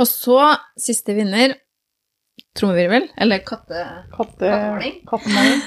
[0.00, 0.38] Og så
[0.80, 1.58] siste vinner.
[2.54, 3.80] Trommevirvel, eller katte...
[4.14, 4.50] Katte,
[5.10, 5.62] Kattemaling.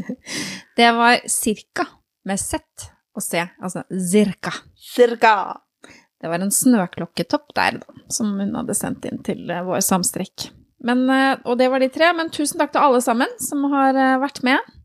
[0.76, 1.86] Det var cirka
[2.28, 2.60] med Z
[3.16, 4.52] og C, altså zirka.
[4.76, 5.32] Cirka.
[6.20, 10.50] Det var en snøklokketopp der, da, som hun hadde sendt inn til eh, vår samstrekk.
[10.84, 13.96] Men, eh, og det var de tre, men tusen takk til alle sammen som har
[13.96, 14.76] eh, vært med.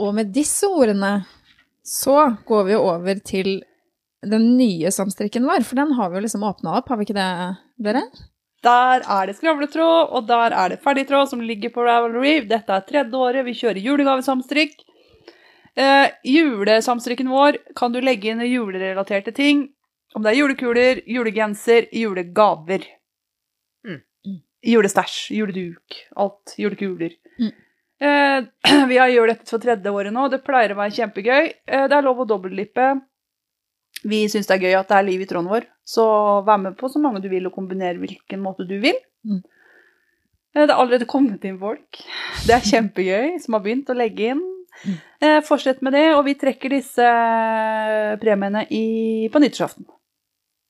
[0.00, 1.18] Og med disse ordene
[1.84, 3.58] så går vi over til
[4.24, 7.18] den nye samstrikken vår, for den har vi jo liksom åpna opp, har vi ikke
[7.18, 7.26] det,
[7.84, 8.00] dere?
[8.64, 12.38] Der er det skravletråd, og der er det ferdigtråd som ligger på Ravelry.
[12.48, 13.44] Dette er tredje året.
[13.44, 14.76] Vi kjører julegavesamstrikk.
[15.76, 19.66] Eh, julesamstrikken vår kan du legge inn julerelaterte ting.
[20.14, 22.86] Om det er julekuler, julegenser, julegaver.
[23.84, 24.00] Mm.
[24.64, 26.54] Julestæsj, juleduk, alt.
[26.58, 27.16] Julekuler.
[27.38, 27.50] Mm.
[28.00, 30.28] Eh, vi har gjort dette for tredje året nå.
[30.30, 31.50] Det pleier å være kjempegøy.
[31.66, 32.94] Eh, det er lov å dobbeltlippe.
[34.04, 36.04] Vi syns det er gøy at det er liv i tråden vår, så
[36.46, 38.96] vær med på så mange du vil, og kombiner hvilken måte du vil.
[39.28, 39.42] Mm.
[40.54, 42.00] Eh, Det er allerede kommet inn folk.
[42.46, 44.42] Det er kjempegøy, som har begynt å legge inn.
[44.84, 44.94] Mm.
[45.20, 47.08] Eh, fortsett med det, og vi trekker disse
[48.22, 49.86] premiene i, på nyttårsaften.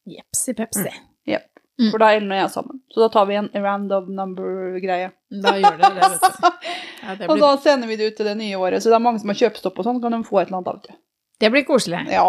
[0.07, 0.91] Jepsi pepsi.
[1.27, 1.51] Jepp.
[1.81, 1.89] Mm.
[1.91, 2.81] For da er Ellen og jeg sammen.
[2.93, 5.09] Så da tar vi en random number-greie.
[5.43, 6.51] Da gjør det det, vet du.
[7.05, 8.81] Ja, det, Og da sender vi det ut til det nye året.
[8.81, 10.71] Så det er mange som har kjøpstopp og sånn, kan de få et eller annet
[10.71, 10.95] av det.
[11.43, 11.99] det blir koselig.
[12.12, 12.23] Ja.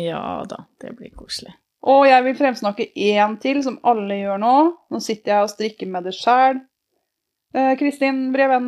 [0.00, 1.52] Ja da, det blir koselig.
[1.86, 4.54] Og jeg vil fremsnakke én til, som alle gjør nå.
[4.90, 6.58] Nå sitter jeg og strikker med det sjæl.
[7.78, 8.66] Kristin Breven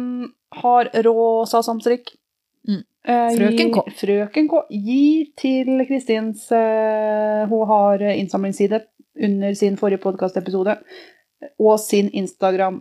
[0.63, 2.13] har rosa samstrikk.
[2.69, 2.83] Mm.
[3.09, 3.83] Eh, Frøken K.
[3.89, 4.61] Gi, Frøken K.
[4.71, 5.03] Gi
[5.37, 8.81] til Kristins eh, Hun har innsamlingsside
[9.25, 10.79] under sin forrige podkastepisode.
[11.59, 12.81] Og sin Instagram.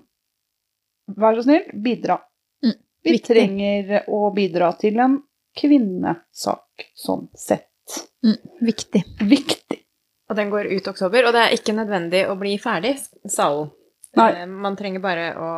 [1.18, 2.20] Vær så snill, bidra.
[2.66, 3.28] Mm, Vi viktig.
[3.34, 5.20] trenger å bidra til en
[5.58, 7.70] kvinnesak sånn sett.
[8.62, 9.04] Viktig.
[9.24, 9.80] Viktig.
[10.30, 12.97] Og den går ut oktober, og det er ikke nødvendig å bli ferdig,
[13.32, 13.69] salen.
[14.17, 14.32] Nei.
[14.41, 15.51] Eh, Man trenger bare å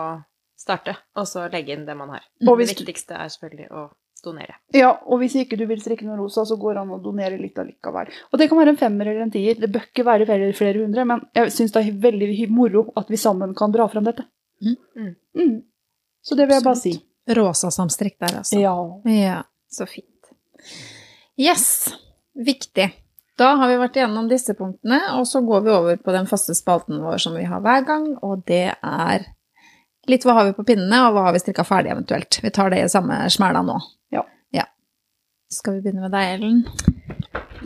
[0.59, 2.25] starte, og så legge inn det man har.
[2.45, 3.87] Og Det viktigste er selvfølgelig å
[4.23, 4.57] donere.
[4.75, 7.37] Ja, og hvis ikke du vil strikke noe rosa, så går det an å donere
[7.39, 8.11] litt allikevel.
[8.33, 9.55] Og det kan være en femmer eller en tier.
[9.55, 13.07] Det bør ikke være flere, flere hundre, men jeg syns det er veldig moro at
[13.09, 14.27] vi sammen kan dra fram dette.
[14.61, 14.75] Mm.
[14.97, 15.15] Mm.
[15.39, 15.55] Mm.
[16.21, 16.93] Så det vil jeg bare si.
[17.39, 18.59] Rosa samstrikk der, altså.
[18.59, 18.75] Ja.
[19.07, 20.33] Ja, så fint.
[21.39, 21.93] Yes,
[22.35, 22.89] viktig.
[23.39, 26.55] Da har vi vært igjennom disse punktene, og så går vi over på den faste
[26.57, 29.29] spalten vår som vi har hver gang, og det er
[30.11, 32.41] litt hva har vi på pinnene, og hva har vi strikka ferdig eventuelt.
[32.43, 33.77] Vi tar det i samme smæla nå.
[34.15, 34.25] Ja.
[34.55, 34.65] ja.
[35.53, 36.65] Skal vi begynne med deg, Ellen?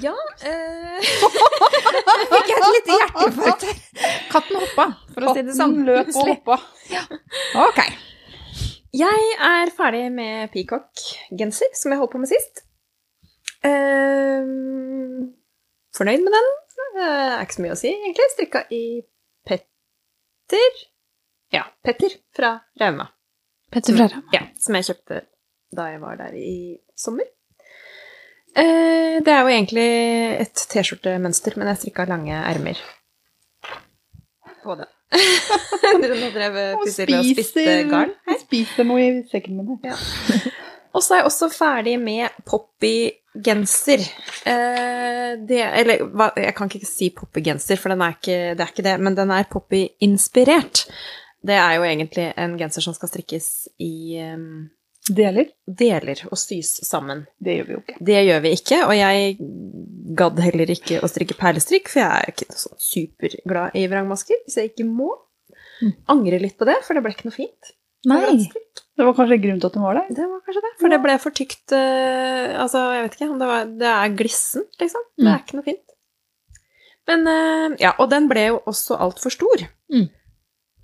[0.01, 1.03] Ja eh,
[2.31, 3.83] Fikk jeg et lite hjerteinfarkt her.
[4.31, 5.77] Katten hoppa, for å si det sånn.
[5.77, 6.57] Katten løp og hoppa.
[6.89, 7.67] hoppa.
[7.67, 7.83] Ok.
[8.93, 12.65] Jeg er ferdig med peacock-genser, som jeg holdt på med sist.
[13.65, 14.51] Eh,
[15.97, 16.49] fornøyd med den.
[16.93, 18.25] Det er ikke så mye å si, egentlig.
[18.33, 18.83] Strikka i
[19.47, 20.81] Petter.
[21.53, 23.07] Ja, Petter fra Rauma.
[23.73, 24.29] Petter fra Rauma.
[24.33, 25.23] Ja, som jeg kjøpte
[25.73, 26.55] da jeg var der i
[26.99, 27.25] sommer.
[28.53, 29.87] Eh, det er jo egentlig
[30.43, 32.77] et T-skjortemønster, men jeg strikka lange ermer
[34.63, 34.85] på det.
[35.13, 38.13] Nå drev Og Priscilla og spiste garn.
[38.41, 39.79] spiser noe i sekken min.
[39.85, 39.97] Ja.
[40.93, 44.05] Og så er jeg også ferdig med poppy-genser.
[44.49, 46.05] Eh, det, eller
[46.37, 49.33] jeg kan ikke si poppy-genser, for den er ikke, det er ikke det, men den
[49.33, 50.85] er poppy-inspirert.
[51.43, 53.49] Det er jo egentlig en genser som skal strikkes
[53.83, 54.69] i um,
[55.03, 55.49] Deler.
[55.67, 57.25] deler og sys sammen.
[57.35, 57.95] Det gjør vi jo ikke.
[58.07, 59.33] Det gjør vi ikke, og jeg
[60.21, 64.61] gadd heller ikke å strikke perlestrikk, for jeg er ikke sånn superglad i vrangmasker, hvis
[64.61, 65.09] jeg ikke må.
[65.81, 65.95] Mm.
[66.13, 67.73] Angrer litt på det, for det ble ikke noe fint.
[68.09, 68.49] Nei.
[68.93, 70.09] Det var kanskje grunnen til at den var der.
[70.13, 70.71] Det var kanskje det.
[70.81, 74.17] For det ble for tykt uh, Altså, jeg vet ikke om det var Det er
[74.19, 75.05] glissen, liksom.
[75.17, 75.31] Det Mm.
[75.33, 75.95] er ikke noe fint.
[77.09, 79.63] Men uh, Ja, og den ble jo også altfor stor.
[79.93, 80.09] Mm.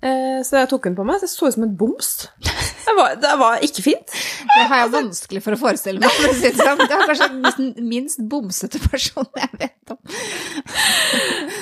[0.00, 2.10] Uh, så jeg tok den på meg, så det så ut som en boms.
[2.80, 4.14] Det var, det var ikke fint.
[4.50, 6.10] Det har jeg vanskelig for å forestille meg.
[6.16, 6.80] For å si det sånn.
[6.80, 10.00] Det er kanskje den minst bomsete personen jeg vet om.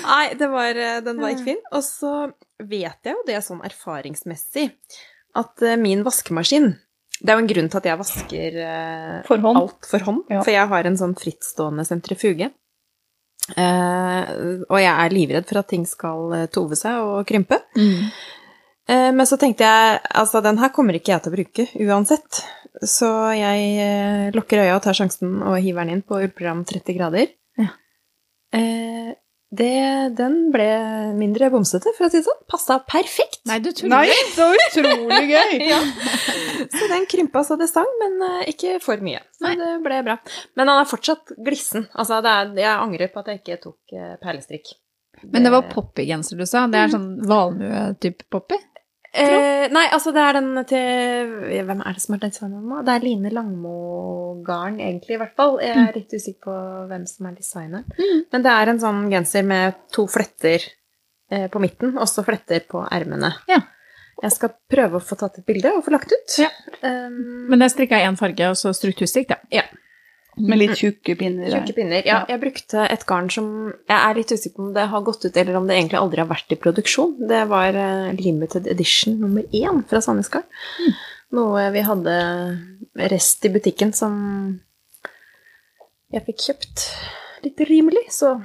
[0.07, 1.61] Nei, det var, den var ikke fin.
[1.75, 2.13] Og så
[2.71, 4.71] vet jeg jo det sånn erfaringsmessig
[5.37, 6.71] at eh, min vaskemaskin
[7.21, 10.43] Det er jo en grunn til at jeg vasker eh, For alt for hånd, Ja.
[10.43, 12.51] for jeg har en sånn frittstående sentrifuge.
[13.57, 17.57] Uh, og jeg er livredd for at ting skal tove seg og krympe.
[18.89, 22.43] Eh, men så tenkte jeg altså den her kommer ikke jeg til å bruke uansett.
[22.85, 26.99] Så jeg uh, lukker øya og tar sjansen og hiver den inn på ullprogram 30
[27.01, 27.33] grader.
[27.59, 27.73] Ja.
[29.49, 30.67] Det, den ble
[31.17, 32.41] mindre bomsete, for å si det sånn.
[32.53, 33.41] Passa perfekt.
[33.49, 34.05] Nei, du tuller.
[34.05, 35.55] Nei, så utrolig gøy!
[35.71, 35.79] Ja.
[36.69, 39.23] Så den krympa så det sang, men eh, ikke for mye.
[39.39, 39.55] Så Nei.
[39.61, 40.19] det ble bra.
[40.59, 41.87] Men han er fortsatt glissen.
[41.95, 44.75] Altså, det er, jeg angrer på at jeg ikke tok eh, perlestrikk.
[45.33, 46.67] Men det var poppy-genser du sa?
[46.71, 48.59] Det er sånn valmue-type poppy?
[49.19, 51.33] Eh, nei, altså det er den til
[51.69, 52.83] Hvem er det som har den nå?
[52.87, 55.59] Det er Line Langmo-garn, egentlig, i hvert fall.
[55.65, 56.59] Jeg er litt usikker på
[56.91, 57.89] hvem som er designeren.
[57.99, 58.21] Mm.
[58.35, 60.65] Men det er en sånn genser med to fletter
[61.31, 63.33] eh, på midten, og så fletter på ermene.
[63.51, 63.63] Ja.
[64.19, 66.39] Jeg skal prøve å få tatt et bilde og få lagt ut.
[66.41, 66.49] Ja.
[66.83, 69.39] Um, Men det er strikka i én farge, og så strukturstrikk, da.
[69.61, 69.67] ja.
[70.39, 71.51] Med litt tjukke pinner.
[71.51, 72.07] Tjukke pinner.
[72.07, 73.49] Ja, jeg brukte et garn som
[73.89, 76.23] Jeg er litt usikker på om det har gått ut, eller om det egentlig aldri
[76.23, 77.17] har vært i produksjon.
[77.31, 80.47] Det var eh, limited edition nummer én fra Sandnes Garn.
[81.35, 82.17] Noe vi hadde
[83.13, 84.15] rest i butikken som
[86.09, 86.85] jeg fikk kjøpt
[87.45, 88.37] litt rimelig, så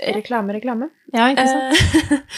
[0.00, 0.88] reklame, reklame.
[1.12, 2.32] Ja, ikke sant?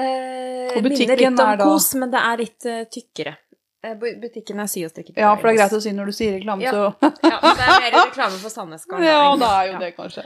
[0.00, 0.06] Eh,
[0.78, 3.36] eh, minner litt om kos, men det er litt uh, tykkere.
[3.82, 5.14] Eh, bu- butikken er sy og strikke.
[5.16, 6.72] Ja, for det er greit å si når du sier reklame, Ja.
[6.72, 6.82] så
[7.24, 9.06] Ja, det er mer reklame for Sandnesgarden.
[9.06, 9.78] Ja, det er jo Ja.
[9.78, 10.24] det, kanskje.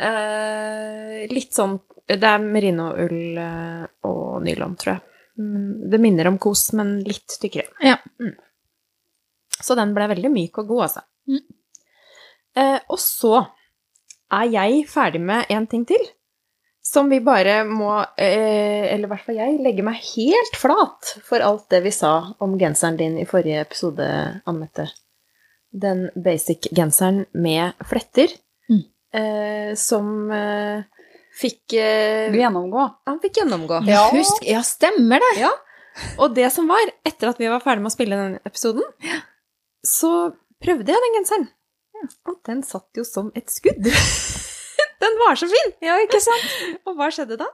[0.00, 1.78] Eh, litt sånn
[2.10, 5.02] Det er merinoull eh, og nylon, tror jeg.
[5.38, 7.68] Mm, Det minner om kos, men litt tykkere.
[7.86, 7.96] Ja.
[8.20, 8.34] Mm.
[9.60, 11.02] Så den ble veldig myk og god, altså.
[11.30, 11.44] Mm.
[12.56, 13.34] Eh, og så
[14.32, 16.02] er jeg ferdig med en ting til.
[16.82, 21.44] Som vi bare må, eh, eller i hvert fall jeg, legge meg helt flat for
[21.44, 24.06] alt det vi sa om genseren din i forrige episode,
[24.48, 24.88] Anne-Mette.
[25.70, 28.32] Den basic-genseren med fletter,
[28.70, 28.80] Mm.
[29.14, 30.82] eh, som eh,
[31.40, 32.88] fikk eh, Gjennomgå.
[33.06, 33.84] Han fikk gjennomgå.
[33.86, 34.08] Ja.
[34.14, 35.40] Husk, ja, stemmer det!
[35.44, 35.50] Ja.
[36.18, 38.82] Og det som var, etter at vi var ferdig med å spille den episoden,
[39.86, 41.48] så prøvde jeg den genseren.
[42.26, 43.84] Og den satt jo som et skudd.
[45.00, 45.72] den var så fin!
[45.84, 46.50] Ja, ikke sant?
[46.86, 47.48] Og hva skjedde da?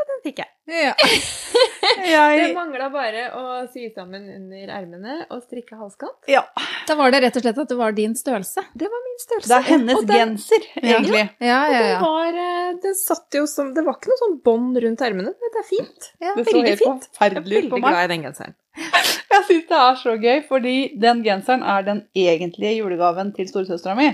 [0.00, 0.48] Ja, den fikk jeg.
[0.72, 0.94] Ja.
[2.00, 3.40] Det Jeg, mangla bare å
[3.72, 6.16] sy sammen under ermene og strikke halskant.
[6.30, 6.40] ja,
[6.88, 8.62] Da var det rett og slett at det var din størrelse.
[8.78, 9.48] Det var min størrelse.
[9.50, 11.24] det er hennes den- genser, egentlig.
[11.42, 12.38] Ja, ja, ja, det den, var
[12.86, 15.34] den, satt jo som Det var ikke noe sånn bånd rundt ermene.
[15.42, 16.08] Det er fint.
[16.22, 17.04] Ja, Det så veldig helt fint.
[17.04, 17.90] Jeg er forferdelig ut veldig på meg.
[17.92, 18.56] glad i den genseren.
[18.80, 23.98] Jeg syns det er så gøy, fordi den genseren er den egentlige julegaven til storesøstera
[23.98, 24.08] mi.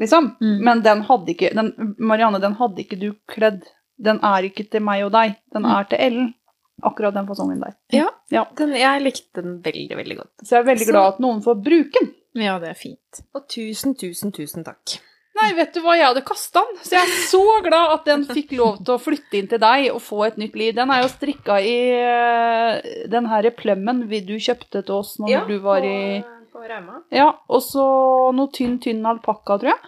[0.00, 0.30] Liksom.
[0.40, 0.58] Mm.
[0.64, 3.62] Men den hadde ikke den, Marianne, den hadde ikke du kledd.
[4.00, 5.34] Den er ikke til meg og deg.
[5.52, 5.74] Den Mm.
[5.78, 6.34] er til Ellen.
[6.82, 7.74] Akkurat den fasongen der.
[7.92, 8.06] Ja.
[8.32, 8.46] Ja.
[8.56, 10.32] Den, jeg likte den veldig, veldig godt.
[10.42, 12.14] Så jeg er veldig Så- glad at noen får bruke den.
[12.34, 13.20] Ja, det er fint.
[13.34, 14.96] Og tusen, tusen, tusen takk.
[15.40, 16.76] Nei, vet du hva, jeg hadde kasta den.
[16.82, 19.90] Så jeg er så glad at den fikk lov til å flytte inn til deg
[19.92, 20.74] og få et nytt liv.
[20.74, 25.58] Den er jo strikka i eh, den her plømmen du kjøpte til oss når du
[25.60, 26.22] var i
[26.52, 27.02] På Rauma.
[27.12, 29.78] Ja, og så noe tynn, tynn alpakka, tror jeg.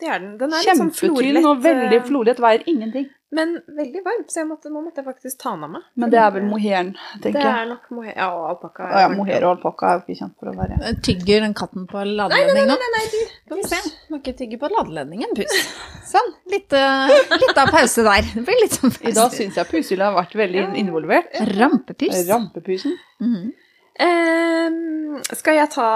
[0.00, 0.32] Det er den.
[0.40, 1.46] Den er litt sånn florlett.
[1.48, 2.40] og veldig eh, florlett.
[2.42, 3.06] Veier ingenting.
[3.36, 5.86] Men veldig varm, så jeg måtte, nå måtte jeg faktisk ta den av meg.
[5.98, 6.92] Men det er vel moheren,
[7.24, 7.48] tenker jeg.
[7.48, 8.86] Det er nok moher, Ja, og alpakka.
[8.86, 9.40] Ja, ja, ordentlig.
[9.40, 12.78] og alpakka er jo ikke kjent for å være Tygger den katten på ladeledningen nå?
[12.84, 13.18] Nei, nei, du.
[13.50, 13.90] nei, vi du.
[14.12, 15.34] Må ikke tygge på ladeledningen.
[15.40, 15.74] Pust.
[16.06, 16.32] Sånn.
[16.54, 17.10] Litt, uh,
[17.42, 18.30] litt av pause der.
[18.30, 19.40] Det blir litt sånn I dag pause.
[19.42, 21.34] syns jeg Pusil har vært veldig involvert.
[21.58, 22.22] Rampepus.
[22.30, 22.94] Rampepusen.
[23.18, 23.54] Mhm.
[24.02, 25.88] Ehm, skal jeg ta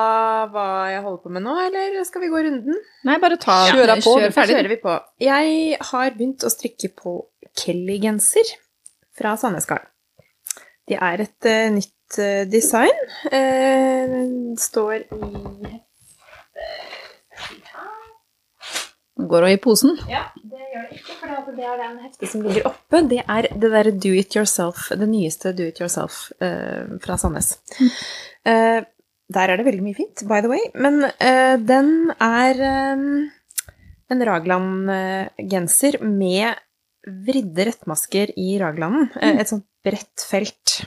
[0.53, 2.79] hva jeg holder på med nå, eller skal vi gå runden?
[3.09, 4.57] Nei, bare ta ja, deg på, Kjør ferdig.
[4.57, 4.97] kjører vi på.
[5.21, 7.17] Jeg har begynt å strikke på
[7.61, 8.55] Kelly-genser
[9.21, 9.91] fra Sandnesgarden.
[10.89, 13.05] Det er et uh, nytt uh, design.
[13.31, 15.79] Uh, står i
[19.21, 19.99] Går hun i posen?
[20.09, 23.03] Ja, det gjør det ikke, for det er den heftet som ligger oppe.
[23.11, 27.53] Det er det derre do it yourself, det nyeste do it yourself uh, fra Sandnes.
[28.47, 28.81] Uh,
[29.31, 30.63] der er det veldig mye fint, by the way.
[30.75, 32.65] Men uh, den er
[34.11, 36.59] en Ragland-genser med
[37.27, 39.09] vridde rettmasker i Raglanden.
[39.21, 40.81] Eh, et sånt bredt felt.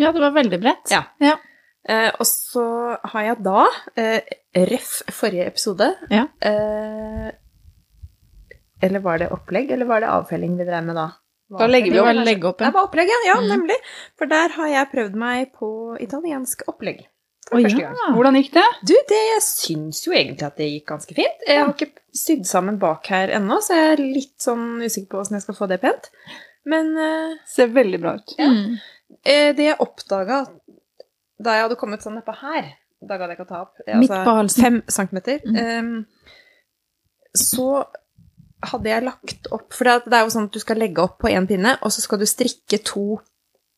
[0.00, 0.90] Ja, det var veldig bredt.
[0.90, 1.04] Ja.
[1.22, 1.36] ja.
[1.88, 2.64] Eh, og så
[3.12, 3.66] har jeg da,
[4.00, 4.32] eh,
[4.70, 6.26] ref forrige episode Ja.
[6.40, 7.30] eh,
[8.80, 11.10] Eller var det opplegg, eller var det avfelling vi drev med da?
[11.58, 12.24] Da legger vi jo opp.
[12.24, 12.68] legge opp en.
[12.70, 13.22] Det var opplegg, ja.
[13.26, 13.48] ja Mm.
[13.48, 13.78] Nemlig.
[14.18, 15.70] For der har jeg prøvd meg på
[16.00, 17.02] italiensk opplegg.
[17.48, 18.10] For oh, første ja.
[18.14, 18.66] Hvordan gikk det?
[18.86, 21.42] Du, det jeg syns jo egentlig at det gikk ganske fint.
[21.48, 25.22] Jeg har ikke sydd sammen bak her ennå, så jeg er litt sånn usikker på
[25.24, 26.10] åssen jeg skal få det pent.
[26.70, 28.36] Men uh, Ser veldig bra ut.
[28.38, 28.76] Mm.
[29.24, 30.44] Eh, Det jeg oppdaga
[31.40, 32.66] da jeg hadde kommet sånn nedpå her
[33.00, 33.80] Da gadd jeg ikke å ta opp.
[33.80, 34.62] Altså, Midt på halsen.
[34.62, 35.40] Fem centimeter.
[35.48, 35.56] Mm.
[35.56, 36.50] Um,
[37.32, 37.68] så
[38.60, 41.30] hadde jeg lagt opp For det er jo sånn at du skal legge opp på
[41.32, 43.20] én pinne, og så skal du strikke to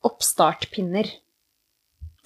[0.03, 1.09] oppstartpinner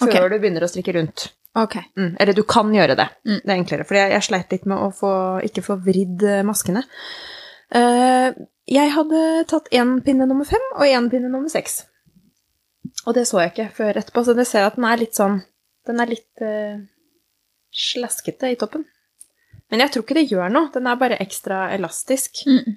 [0.00, 0.28] før okay.
[0.32, 1.30] du begynner å strikke rundt.
[1.56, 1.86] Okay.
[1.96, 3.06] Mm, eller du kan gjøre det.
[3.24, 3.38] Mm.
[3.40, 3.84] Det er enklere.
[3.88, 5.12] For jeg, jeg sleit litt med å få,
[5.46, 6.82] ikke få vridd eh, maskene.
[7.72, 8.28] Uh,
[8.68, 11.80] jeg hadde tatt én pinne nummer fem og én pinne nummer seks.
[13.06, 15.16] Og det så jeg ikke før etterpå, så det ser jeg at den er litt
[15.16, 15.40] sånn
[15.88, 16.76] Den er litt uh,
[17.72, 18.84] slaskete i toppen.
[19.70, 20.70] Men jeg tror ikke det gjør noe.
[20.74, 22.44] Den er bare ekstra elastisk.
[22.46, 22.76] Mm.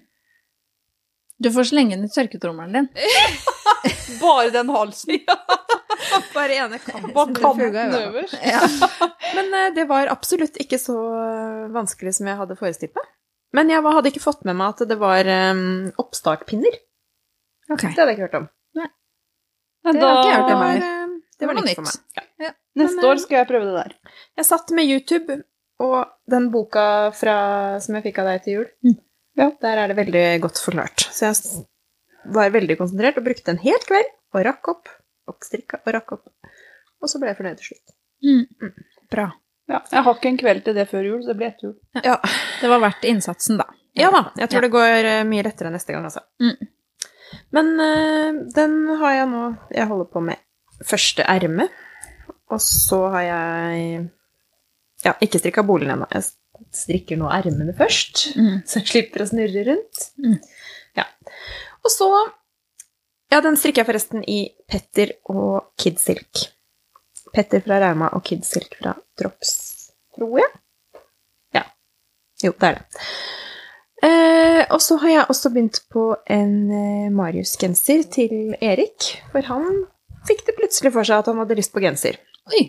[1.39, 2.89] Du får slenge den i tørketrommelen din.
[4.23, 5.21] Bare den halsen.
[6.35, 7.13] Bare ene kanten.
[7.15, 8.01] Bare kan fuga, den ja.
[8.09, 8.35] øverst?
[8.43, 8.63] Ja.
[9.37, 13.07] Men uh, det var absolutt ikke så eh, vanskelig som jeg hadde forestilt meg.
[13.55, 16.75] Men jeg hadde ikke fått med meg at det var um, oppstartpinner.
[17.69, 17.93] Okay.
[17.93, 18.49] Det hadde jeg ikke hørt om.
[19.85, 20.79] Men Det da, har ikke jeg hørt om her.
[20.79, 22.25] Det var, Det det var nytt for meg.
[22.39, 22.51] Ja.
[22.81, 23.95] neste Men, eh, år skal jeg prøve det der.
[24.39, 25.37] Jeg satt med YouTube
[25.79, 25.97] og
[26.29, 27.35] den boka fra,
[27.83, 28.69] som jeg fikk av deg til jul.
[28.85, 28.97] Mm.
[29.39, 29.49] Ja.
[29.63, 31.05] Der er det veldig godt forklart.
[31.15, 31.65] Så jeg
[32.35, 34.91] var veldig konsentrert og brukte en hel kveld og rakk opp.
[35.29, 36.25] Og strikka og rakk opp.
[36.99, 37.95] Og så ble jeg fornøyd til slutt.
[38.25, 38.73] Mm.
[39.13, 39.29] Bra.
[39.69, 41.75] Ja, jeg har ikke en kveld til det før jul, så det blir etter jul.
[42.01, 42.17] Ja.
[42.59, 43.67] Det var verdt innsatsen, da.
[43.97, 46.23] ja da, jeg tror det går eh, mye lettere neste gang, altså.
[46.41, 46.71] Mm.
[47.53, 49.41] Men øh, den har jeg nå
[49.75, 50.41] Jeg holder på med
[50.89, 51.67] første erme,
[52.49, 54.09] og så har jeg
[55.05, 56.07] ja, ikke strikka bolen ennå.
[56.13, 56.27] Jeg
[56.75, 58.61] strikker nå ermene først, Mm.
[58.67, 60.05] så jeg slipper å snurre rundt.
[60.21, 60.37] Mm.
[60.99, 61.05] Ja.
[61.85, 62.09] Og så
[63.29, 66.47] Ja, den strikker jeg forresten i Petter og Kid Silk.
[67.29, 69.51] Petter fra Rauma og Kid Silk fra Drops,
[70.17, 70.49] tror jeg.
[71.53, 71.61] Ja.
[72.41, 73.03] Jo, det er det.
[74.01, 79.83] Eh, og så har jeg også begynt på en eh, Marius-genser til Erik, for han
[80.25, 82.17] fikk det plutselig for seg at han hadde lyst på genser.
[82.49, 82.63] Oi,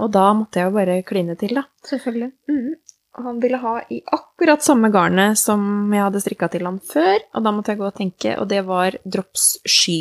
[0.00, 1.64] Og da måtte jeg jo bare kline til, da.
[1.86, 2.32] selvfølgelig.
[2.50, 2.74] Mm.
[3.14, 7.20] Og han ville ha i akkurat samme garnet som jeg hadde strikka til han før,
[7.30, 10.00] og da måtte jeg gå og tenke, og det var Drops Sky.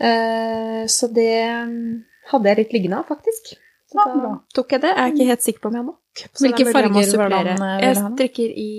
[0.00, 1.34] Eh, så det
[1.70, 2.00] mm,
[2.32, 3.52] hadde jeg litt liggende av, faktisk.
[3.90, 4.90] Så da tok jeg det.
[4.94, 6.22] Jeg er ikke helt sikker på om jeg har nok.
[6.22, 8.70] Så Hvilke er farger var det han, eh, Jeg strikker i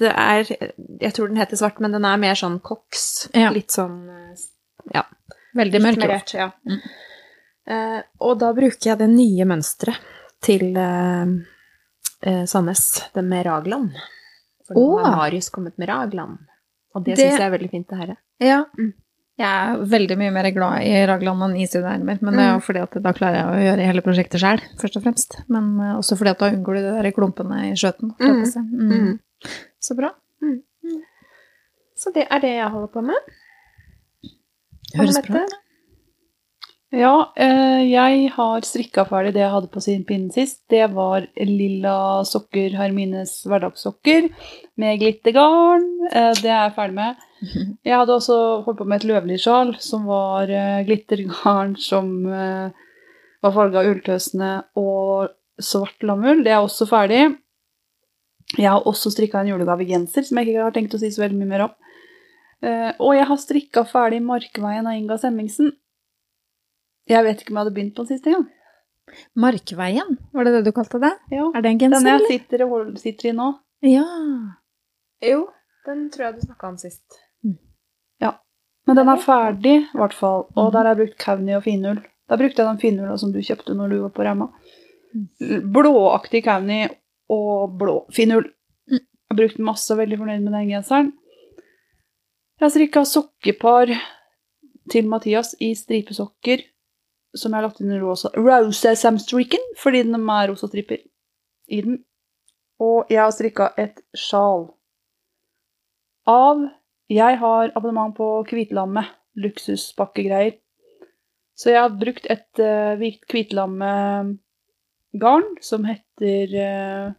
[0.00, 3.28] Det er Jeg tror den heter svart, men den er mer sånn koks.
[3.36, 3.52] Ja.
[3.54, 4.46] Litt sånn eh,
[4.94, 5.04] Ja.
[5.56, 6.34] Veldig mørk.
[6.36, 6.50] Ja.
[6.68, 6.80] Mm.
[7.68, 9.98] Eh, og da bruker jeg det nye mønsteret
[10.44, 11.26] til eh,
[12.24, 13.90] eh, Sandnes, den med Ragland.
[14.66, 16.38] For nå har Marius kommet med Ragland,
[16.94, 18.16] Og det, Det- syns jeg er veldig fint, det her.
[18.40, 18.64] Ja.
[18.78, 18.92] Mm.
[19.38, 22.64] Jeg er veldig mye mer glad i Ragland enn isideermer, men det er jo Mm.
[22.66, 25.36] fordi at da klarer jeg å gjøre hele prosjektet sjøl, først og fremst.
[25.48, 28.16] Men også fordi at da unngår du de der klumpene i skjøten.
[28.46, 28.58] si.
[28.58, 28.90] Mm.
[28.90, 29.20] Mm.
[29.80, 30.10] Så bra.
[31.94, 33.16] Så det er det jeg holder på med.
[34.96, 35.54] Høres bra ut.
[36.88, 40.62] Ja, eh, jeg har strikka ferdig det jeg hadde på sin pinne sist.
[40.72, 44.30] Det var lilla sokker, Hermines hverdagssokker,
[44.80, 45.84] med glittergarn.
[46.08, 47.24] Eh, det er jeg ferdig med.
[47.86, 53.84] Jeg hadde også holdt på med et løvlysjal som var eh, glittergarn som var farga
[53.86, 54.48] ulltøsene
[54.80, 55.28] og
[55.62, 56.40] svart lammull.
[56.42, 57.20] Det er også ferdig.
[58.56, 61.38] Jeg har også strikka en julegavegenser som jeg ikke har tenkt å si så veldig
[61.38, 61.76] mye mer om.
[63.06, 65.70] Og jeg har strikka ferdig Markveien av Inga Semmingsen.
[67.08, 68.46] Jeg vet ikke om jeg hadde begynt på den siste gang.
[69.40, 71.14] Markveien, var det det du kalte det?
[71.32, 71.46] Ja.
[71.56, 72.64] Er det en genser, Den jeg sitter,
[73.00, 73.46] sitter i nå.
[73.86, 74.04] Ja.
[75.24, 75.46] Jo,
[75.86, 77.20] den tror jeg du snakka om sist.
[78.20, 78.34] Ja.
[78.86, 80.46] Men den er ferdig, i hvert fall.
[80.56, 82.02] Og der har jeg brukt kauni og finull.
[82.28, 84.50] Da brukte jeg den finulla som du kjøpte når du var på Rauma.
[85.72, 86.82] Blåaktig kauni
[87.32, 88.50] og blå finull.
[88.88, 89.00] Mm.
[89.00, 91.12] Jeg har brukt masse veldig fornøyd med den genseren.
[92.58, 93.92] Jeg har strikka sokkepar
[94.92, 96.64] til Mathias i stripesokker
[97.36, 101.00] som jeg har lagt inn i rosa, rosa samstriken, fordi den er rosa stripper
[101.68, 102.02] i den.
[102.80, 104.68] Og jeg har strikka et sjal
[106.28, 106.68] av
[107.08, 109.06] Jeg har abonnement på Kvitlammet,
[109.40, 110.58] luksuspakkegreier.
[111.56, 114.36] Så jeg har brukt et uh, hvitlammegarn
[115.64, 117.16] som heter uh,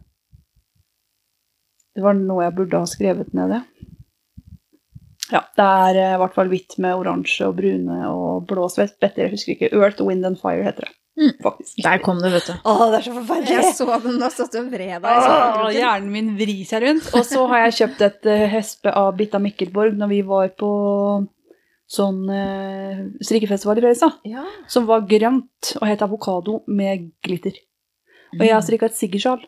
[1.90, 3.62] Det var noe jeg burde ha skrevet ned det.
[5.30, 9.26] Ja, det er eh, i hvert fall hvitt med oransje og brune og blå spetter.
[9.26, 9.70] Jeg husker ikke.
[9.76, 10.94] Earth, Wind and Fire heter det.
[11.20, 11.32] Mm.
[11.42, 11.82] Faktisk.
[11.84, 12.52] Der kom det, vet du.
[12.64, 13.56] Å, det er så forferdelig!
[13.58, 15.26] Jeg så den og satt og vred deg.
[15.76, 17.10] Hjernen min vrir seg rundt.
[17.18, 20.70] Og så har jeg kjøpt et eh, hespe av Bitta Mikkelborg når vi var på
[21.90, 24.20] sånn uh, strikkefestival i Fredrikstad.
[24.30, 24.44] Ja.
[24.70, 27.56] Som var grønt og het avokado med glitter.
[28.38, 29.42] Og jeg har strikka et siggersjal.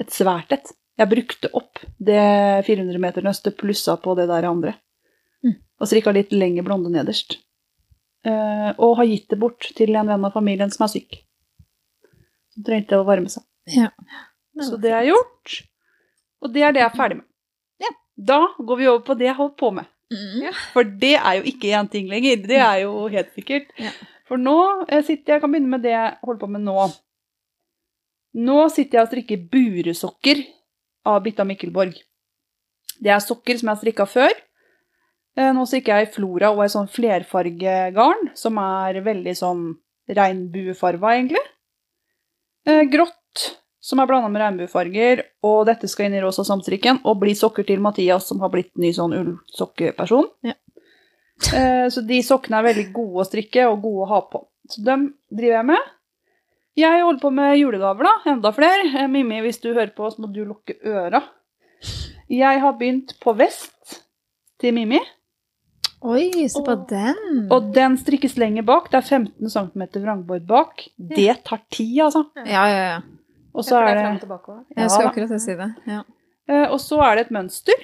[0.00, 0.72] Et svært et.
[1.00, 2.22] Jeg brukte opp det
[2.66, 4.74] 400 meter nøstet plussa på det der andre.
[5.82, 7.40] Og strikka litt lenger blonde nederst.
[8.22, 11.18] Eh, og har gitt det bort til en venn av familien som er syk.
[12.54, 13.42] Som trengte å varme seg.
[13.72, 13.90] Ja.
[14.62, 15.58] Så det er gjort.
[16.42, 17.26] Og det er det jeg er ferdig med.
[17.82, 17.90] Ja.
[18.30, 19.90] Da går vi over på det jeg holdt på med.
[20.12, 20.52] Mm.
[20.74, 22.42] For det er jo ikke én ting lenger.
[22.46, 23.72] Det er jo helt sikkert.
[23.80, 23.90] Ja.
[24.28, 26.86] For nå jeg sitter jeg kan begynne med det jeg holder på med nå.
[28.42, 30.46] Nå sitter jeg og strikker buresokker
[31.08, 31.98] av Bitta Mikkelborg.
[33.02, 34.32] Det er sokker som jeg har strikka før.
[35.38, 39.62] Eh, Nå stikker jeg i Flora og ei sånn flerfargegarn, som er veldig sånn
[40.12, 41.42] regnbuefarga, egentlig.
[42.68, 43.46] Eh, Grått,
[43.82, 47.64] som er blanda med regnbuefarger, og dette skal inn i rosa samstrikken, og bli sokker
[47.66, 50.28] til Mathias, som har blitt ny sånn ullsokkeperson.
[50.48, 50.58] Ja.
[51.58, 54.44] Eh, Så de sokkene er veldig gode å strikke og gode å ha på.
[54.70, 55.88] Så dem driver jeg med.
[56.78, 58.12] Jeg holder på med julegaver, da.
[58.30, 59.08] Enda flere.
[59.10, 61.18] Mimmi, hvis du hører på, så må du lukke øra.
[62.30, 63.96] Jeg har begynt på vest
[64.62, 65.00] til Mimmi.
[66.02, 67.46] Oi, se på den.
[67.54, 68.88] Og den strikkes lenger bak.
[68.90, 70.86] Det er 15 cm vrangbord bak.
[70.98, 72.24] Det tar tid, altså.
[72.42, 73.00] Ja, ja, ja.
[73.54, 74.04] Og så er det
[74.76, 75.70] Jeg skal akkurat si det.
[75.86, 76.02] Ja.
[76.48, 77.74] Eh, Og så er det et mønster.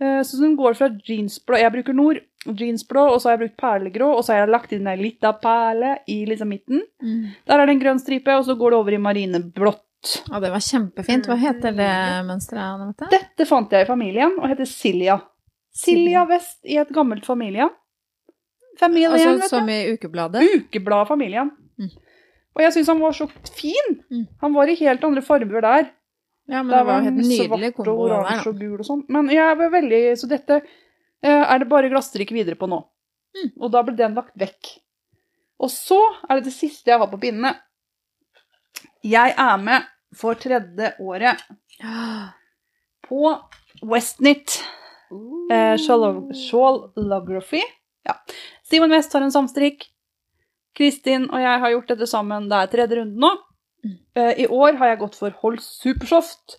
[0.00, 2.18] Eh, Så den går fra jeansblå Jeg bruker Nord.
[2.46, 5.32] jeansblå, og så har jeg brukt perlegrå, og så har jeg lagt inn ei lita
[5.32, 6.82] perle i liksom midten.
[7.02, 7.24] Mm.
[7.46, 9.82] Der er det en grønn stripe, og så går det over i marineblått.
[10.30, 11.26] Ja, det var kjempefint.
[11.26, 11.90] Hva heter det
[12.28, 12.94] mønsteret?
[13.10, 15.18] Dette fant jeg i familien, og heter Silja.
[15.76, 17.68] Silja Vest i et gammelt familie.
[18.80, 20.42] Familien, Altså vet som i ukebladet?
[20.60, 21.50] Ukebladfamilien.
[21.80, 21.92] Mm.
[22.56, 23.94] Og jeg syns han var så fin.
[24.12, 24.26] Mm.
[24.42, 25.88] Han var i helt andre farger der.
[26.46, 29.04] Ja, men det var var helt nydelig svart og kombo oransje og gul og sånn.
[29.12, 32.80] Men jeg var veldig Så dette eh, er det bare glasstrikk videre på nå.
[33.36, 33.50] Mm.
[33.60, 34.76] Og da ble den lagt vekk.
[35.60, 35.98] Og så
[36.28, 37.54] er det det siste jeg har på pinnene.
[39.06, 41.42] Jeg er med for tredje året
[43.06, 43.32] på
[43.86, 44.60] Westnit
[45.50, 47.62] eh, Shawl- Shawlography.
[48.06, 48.14] Ja.
[48.64, 49.88] Simon West har en samstrikk.
[50.76, 52.48] Kristin og jeg har gjort dette sammen.
[52.50, 53.30] Det er tredje runde nå.
[53.86, 53.94] Mm.
[54.16, 56.58] Eh, I år har jeg gått for Hold Supersoft.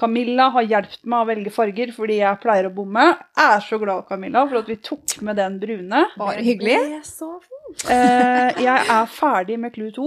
[0.00, 3.08] Camilla har hjulpet meg å velge farger fordi jeg pleier å bomme.
[3.36, 6.04] Jeg er så glad, Camilla, for at vi tok med den brune.
[6.16, 6.78] Bare hyggelig.
[7.00, 7.34] Er så.
[7.90, 10.06] Eh, jeg er ferdig med Clue 2.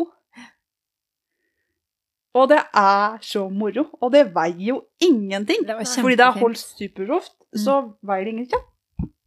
[2.34, 3.86] Og det er så moro.
[4.02, 5.68] Og det veier jo ingenting.
[5.68, 8.64] Det Fordi det er holdt Supersoft, så veier det ingenting.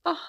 [0.07, 0.21] Ah.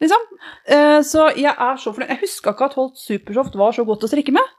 [0.00, 0.22] Liksom.
[0.66, 2.08] Eh, så jeg er så fornøyd.
[2.14, 4.56] Jeg huska ikke at Holt Supersoft var så godt å strikke med.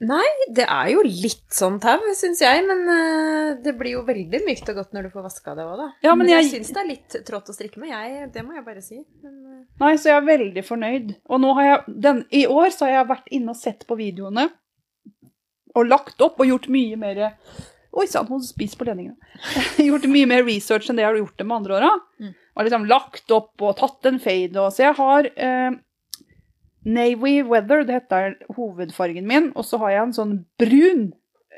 [0.00, 0.24] Nei,
[0.56, 4.70] det er jo litt sånn tau, syns jeg, men eh, det blir jo veldig mykt
[4.72, 5.88] og godt når du får vaska det òg, da.
[6.06, 8.30] Ja, men jeg, jeg- syns det er litt trått å strikke med, jeg.
[8.32, 9.02] Det må jeg bare si.
[9.20, 11.12] Men, eh, Nei, så jeg er veldig fornøyd.
[11.28, 13.98] Og nå har jeg, den, i år så har jeg vært inne og sett på
[14.00, 14.46] videoene.
[15.76, 17.20] Og lagt opp og gjort mye mer
[17.90, 19.16] Oi sann, hun spiser på ledningene.
[19.88, 21.92] gjort mye mer research enn det jeg har gjort det med andre åra.
[22.22, 22.34] Mm.
[22.54, 24.54] Har liksom lagt opp og tatt en fade.
[24.60, 25.78] Og, så jeg har eh,
[26.86, 29.50] Navy Weather, det heter hovedfargen min.
[29.58, 31.08] Og så har jeg en sånn brun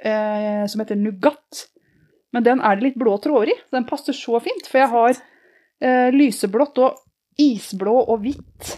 [0.00, 1.66] eh, som heter Nougat.
[2.32, 4.68] Men den er det litt blå tråder i, så den passer så fint.
[4.70, 7.02] For jeg har eh, lyseblått og
[7.40, 8.76] isblå og hvitt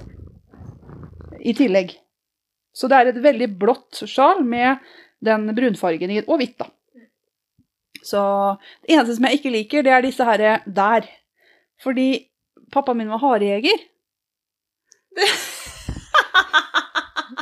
[1.45, 1.95] i tillegg.
[2.75, 4.83] Så det er et veldig blått sjal med
[5.25, 6.67] den brunfargen i, og hvitt, da.
[8.05, 8.21] Så
[8.85, 11.09] det eneste som jeg ikke liker, det er disse her der.
[11.83, 12.09] Fordi
[12.75, 13.79] pappaen min var harejeger.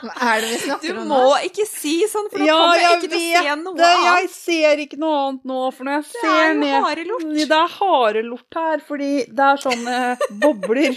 [0.02, 2.80] Hva er det vi Du snakker om må ikke si sånn, for da Ja, kommer
[2.82, 3.90] jeg ikke til å se noe det!
[4.06, 7.26] Jeg ser ikke noe annet nå, for når jeg Det ser er jo ned harelort.
[7.42, 9.10] Det er harelort her, fordi
[9.40, 9.98] det er sånne
[10.42, 10.96] bobler.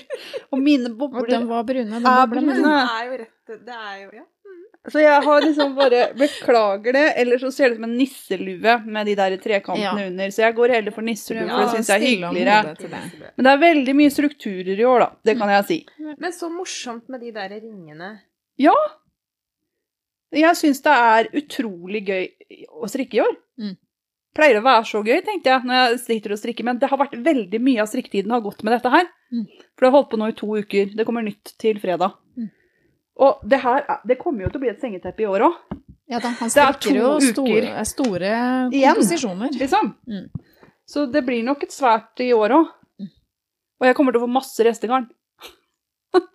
[0.52, 2.56] Og mine Og bobler de var brune, de er boblene.
[2.56, 2.78] brune.
[2.78, 4.26] Det er jo rett Det er jo Ja.
[4.92, 8.76] Så jeg har liksom bare Beklager det, eller så ser det ut som en nisselue
[8.86, 10.08] med de der trekantene Ja.
[10.08, 10.28] under.
[10.34, 12.76] Så jeg går heller for nisselue, for det syns jeg er hyggeligere.
[12.78, 13.32] det.
[13.38, 15.10] Men det er veldig mye strukturer i år, da.
[15.26, 15.80] Det kan jeg si.
[16.18, 18.20] Men så morsomt med de der ringene.
[18.58, 18.76] Ja.
[20.36, 22.26] Jeg syns det er utrolig gøy
[22.76, 23.36] å strikke i år.
[23.62, 23.76] Mm.
[24.36, 26.66] Pleier å være så gøy, tenkte jeg, når jeg sitter og strikker.
[26.68, 29.08] Men det har vært veldig mye av strikketiden har gått med dette her.
[29.32, 29.46] Mm.
[29.48, 30.92] For det har holdt på nå i to uker.
[30.96, 32.18] Det kommer nytt til fredag.
[32.36, 32.50] Mm.
[33.18, 35.56] Og det her er- det kommer jo til å bli et sengeteppe i år òg,
[36.08, 38.34] Ja da, han Det er strikker jo store, store,
[38.72, 39.50] komposisjoner.
[39.50, 39.60] igjen.
[39.60, 39.96] liksom.
[40.08, 40.30] Mm.
[40.88, 42.68] Så det blir nok et svært i år òg.
[43.02, 43.10] Mm.
[43.82, 45.08] Og jeg kommer til å få masse restegarn.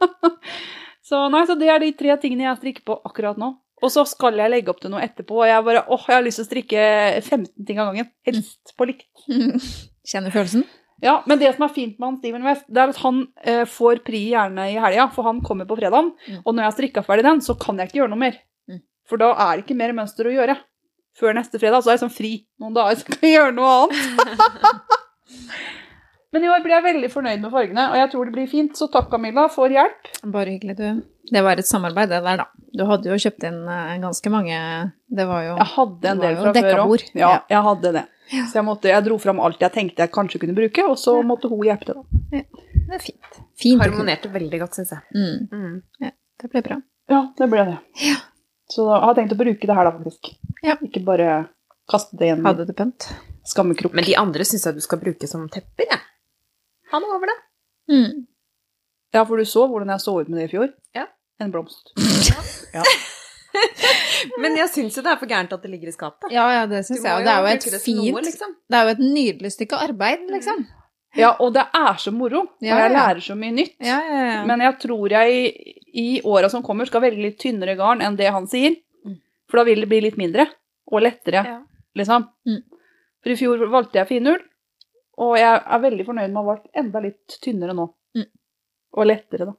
[1.08, 3.52] så nei, så det er de tre tingene jeg strikker på akkurat nå.
[3.82, 6.22] Og så skal jeg legge opp til noe etterpå, og jeg bare åh, jeg har
[6.26, 6.82] lyst til å strikke
[7.22, 8.10] 15 ting av gangen.
[8.28, 9.06] Helst på likt.
[10.10, 10.66] Kjenner følelsen?
[11.00, 13.62] Ja, men det som er fint med han Steven West, det er at han eh,
[13.68, 16.10] får pri gjerne i helga, for han kommer på fredagen.
[16.28, 16.40] Mm.
[16.44, 18.36] Og når jeg har strikka ferdig den, så kan jeg ikke gjøre noe mer.
[18.68, 18.82] Mm.
[19.08, 20.58] For da er det ikke mer mønster å gjøre.
[21.20, 23.72] Før neste fredag så er jeg sånn fri noen dager, så kan jeg gjøre noe
[23.78, 24.84] annet.
[26.32, 28.76] men i år blir jeg veldig fornøyd med fargene, og jeg tror det blir fint.
[28.78, 30.12] Så takk, Camilla, for hjelp.
[30.30, 31.02] Bare hyggelig, du.
[31.30, 32.46] Det var et samarbeid, det der, da.
[32.76, 34.56] Du hadde jo kjøpt inn eh, ganske mange
[35.10, 37.02] Det var jo Jeg hadde en del fra før òg.
[37.18, 37.30] Ja, Ja.
[37.50, 38.04] jeg hadde det.
[38.30, 41.16] Så jeg, måtte, jeg dro fram alt jeg tenkte jeg kanskje kunne bruke, og så
[41.26, 42.02] måtte hun hjelpe til.
[42.30, 42.42] Ja.
[42.90, 43.38] Det er fint.
[43.58, 43.82] Fint.
[43.82, 45.02] Harmonerte veldig godt, syns jeg.
[45.14, 46.12] Mm, Mm.
[46.42, 46.76] det ble bra.
[47.10, 47.78] Ja, det ble det.
[48.70, 50.30] Så da, jeg har tenkt å bruke det her, da, faktisk.
[50.62, 50.76] Ja.
[50.86, 51.28] Ikke bare
[51.90, 53.08] kaste det i en Hadde det pent.
[53.50, 53.92] skammekrok.
[53.98, 56.00] Men de andre syns jeg du skal bruke som tepper, jeg.
[56.92, 57.38] Ha noe over det.
[57.90, 58.26] Mm.
[59.14, 60.70] Ja, for du så hvordan jeg så ut med det i fjor?
[60.94, 61.08] Ja.
[61.40, 61.90] En blomst.
[64.42, 66.32] Men jeg syns jo det er for gærent at det ligger i skapet.
[66.34, 67.14] Ja, ja, det syns jeg.
[67.14, 68.52] Og det er jo et det fint noe, liksom.
[68.70, 70.66] Det er jo et nydelig stykke arbeid, liksom.
[71.18, 72.44] Ja, og det er så moro.
[72.62, 73.74] Ja, og jeg lærer så mye nytt.
[73.82, 74.42] Ja, ja, ja.
[74.46, 78.18] Men jeg tror jeg i, i åra som kommer skal velge litt tynnere garn enn
[78.20, 78.76] det han sier.
[79.06, 79.16] Mm.
[79.50, 80.46] For da vil det bli litt mindre.
[80.90, 81.56] Og lettere, Ja.
[81.98, 82.28] liksom.
[82.46, 82.60] Mm.
[83.22, 84.38] For i fjor valgte jeg finull,
[85.20, 87.88] og jeg er veldig fornøyd med å ha valgt enda litt tynnere nå.
[88.16, 88.28] Mm.
[88.96, 89.54] Og lettere, da.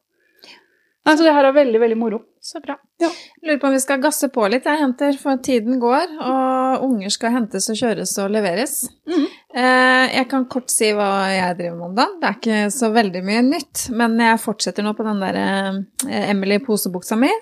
[1.01, 2.19] Nei, så det her er veldig, veldig moro.
[2.41, 2.75] Så bra.
[3.01, 3.09] Ja.
[3.41, 7.13] Lurer på om vi skal gasse på litt, jeg, jenter, for tiden går, og unger
[7.13, 8.75] skal hentes og kjøres og leveres.
[9.09, 9.25] Mm.
[9.25, 12.17] Eh, jeg kan kort si hva jeg driver med om dagen.
[12.21, 15.79] Det er ikke så veldig mye nytt, men jeg fortsetter nå på den der eh,
[16.21, 17.33] Emily posebuksa mi.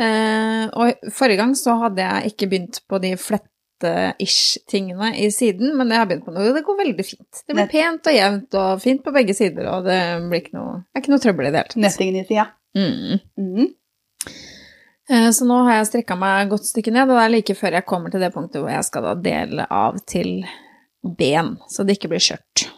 [0.00, 3.16] Eh, og forrige gang så hadde jeg ikke begynt på de
[3.82, 6.52] flette-ish-tingene i siden, men jeg har begynt på noe.
[6.54, 7.42] Det går veldig fint.
[7.46, 9.98] Det blir pent og jevnt og fint på begge sider, og det
[10.30, 11.80] blir ikke noe, er ikke noe trøbbel i det hele tatt.
[11.84, 12.48] Nettingen i sida.
[12.78, 13.20] Mm.
[13.38, 13.70] Mhm.
[15.10, 17.72] Eh, Så nå har jeg strikka meg godt stykke ned, og det er like før
[17.78, 20.44] jeg kommer til det punktet hvor jeg skal da dele av til
[21.02, 22.68] ben, så det ikke blir skjørt.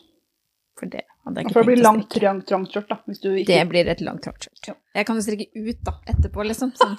[0.80, 1.52] For det hadde jeg ikke tenkt å strikke.
[1.52, 2.96] For det blir langt, trangt, trangt skjørt, da.
[3.06, 4.74] Hvis du ikke Det blir et langt trangt skjørt.
[4.96, 6.72] Jeg kan jo strikke ut da, etterpå, liksom.
[6.80, 6.96] Sånn,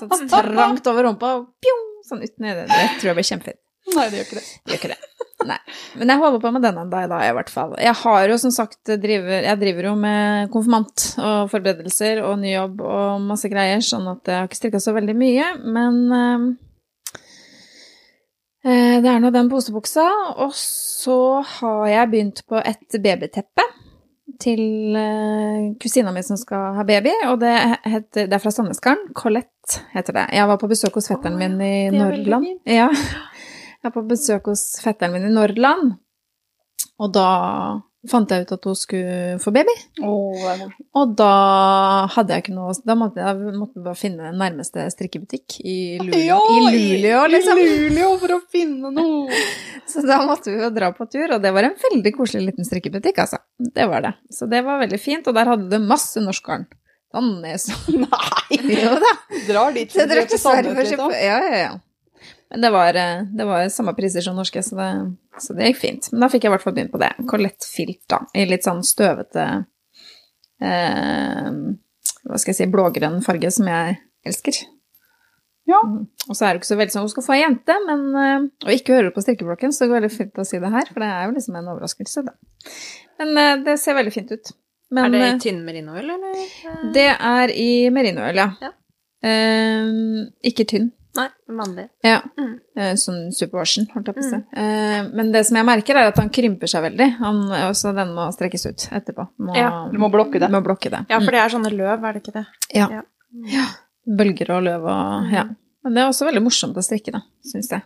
[0.00, 2.66] sånn trangt over rumpa, og pjong, sånn ut nede.
[2.70, 3.62] Det tror jeg blir kjempefint.
[3.94, 4.46] Nei, det gjør ikke det.
[4.68, 4.98] Gjør ikke det.
[5.48, 5.58] Nei.
[6.00, 7.74] Men jeg holder på med den ennå, i hvert fall.
[7.80, 12.52] Jeg har jo som sagt driver, Jeg driver jo med konfirmant og forberedelser og ny
[12.56, 16.46] jobb og masse greier, sånn at jeg har ikke strikka så veldig mye, men eh,
[18.66, 20.08] eh, det er nå den posebuksa.
[20.42, 21.18] Og så
[21.54, 23.68] har jeg begynt på et babyteppe
[24.42, 29.10] til eh, kusina mi som skal ha baby, og det, heter, det er fra Sandnesgarden.
[29.18, 30.26] Colette heter det.
[30.38, 32.46] Jeg var på besøk hos fetteren min i Nordland.
[32.68, 32.88] Ja.
[33.78, 35.96] Jeg er på besøk hos fetteren min i Nordland,
[36.98, 37.28] og da
[38.06, 39.74] fant jeg ut at hun skulle få baby.
[40.04, 40.76] Morsomt.
[40.98, 41.30] Og da
[42.14, 46.20] hadde jeg ikke noe Da måtte jeg måtte bare finne den nærmeste strikkebutikk i Luleå.
[46.28, 47.58] Ja, I Luleå, liksom.
[47.58, 49.40] I Luleå for å finne noe!
[49.90, 52.68] Så da måtte vi jo dra på tur, og det var en veldig koselig liten
[52.68, 53.40] strikkebutikk, altså.
[53.58, 54.14] Det var det.
[54.30, 56.68] Så det var veldig fint, og der hadde det masse norsk garn.
[57.08, 58.58] Sandnes Nei!
[58.68, 59.12] Jo da.
[59.48, 61.14] Drar dit for å Sandnes, kjøpe liksom.
[61.16, 61.70] Ja, ja, ja.
[62.50, 64.88] Men det var, eh, det var samme priser som norske, så det,
[65.40, 66.08] så det gikk fint.
[66.12, 67.12] Men da fikk jeg i hvert fall begynt på det.
[67.28, 68.22] Colette Filt, da.
[68.32, 69.44] I litt sånn støvete
[70.64, 71.50] eh,
[72.24, 74.62] Hva skal jeg si blågrønn farge, som jeg elsker.
[75.68, 75.82] Ja.
[75.84, 76.06] Mm.
[76.28, 78.46] Og så er det ikke så veldig sånn hun skal få ei jente, men eh,
[78.64, 81.04] Og ikke hører på strikkeblokken, så det går veldig fint å si det her, for
[81.04, 82.34] det er jo liksom en overraskelse, da.
[83.20, 84.52] Men eh, det ser veldig fint ut.
[84.96, 86.44] Men, er det i tynn merinoøl, eller?
[86.94, 88.48] det er i merinoøl, ja.
[88.64, 88.72] Ja.
[89.28, 89.90] Eh,
[90.48, 90.94] ikke tynn.
[91.18, 91.26] Nei,
[91.60, 91.84] vanlig.
[92.06, 92.20] Ja.
[92.38, 92.52] Mm.
[92.78, 94.38] Eh, Sånn superwaschen, holdt jeg på å si.
[94.54, 95.10] Mm.
[95.18, 97.08] Men det som jeg merker, er at han krymper seg veldig.
[97.18, 99.26] Han, også den må strekkes ut etterpå.
[99.42, 100.50] Må, Ja, Du må blokke det.
[100.54, 101.04] Må blokke det.
[101.10, 102.46] Ja, for det er sånne løv, er det ikke det?
[102.76, 102.88] Ja.
[103.00, 103.02] Ja.
[103.58, 103.66] ja.
[104.18, 105.48] Bølger og løv og Ja.
[105.84, 107.84] Men det er også veldig morsomt å strikke, da, syns jeg.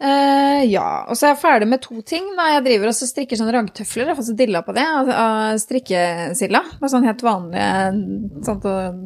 [0.00, 2.24] Uh, ja, og så er jeg ferdig med to ting.
[2.38, 4.06] da Jeg driver også og strikker sånne raggtøfler.
[4.06, 6.62] Jeg har fått så dilla på det av, av strikkesilla.
[6.80, 9.02] Bare sånn helt vanlige sånt og,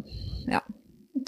[0.53, 0.61] ja,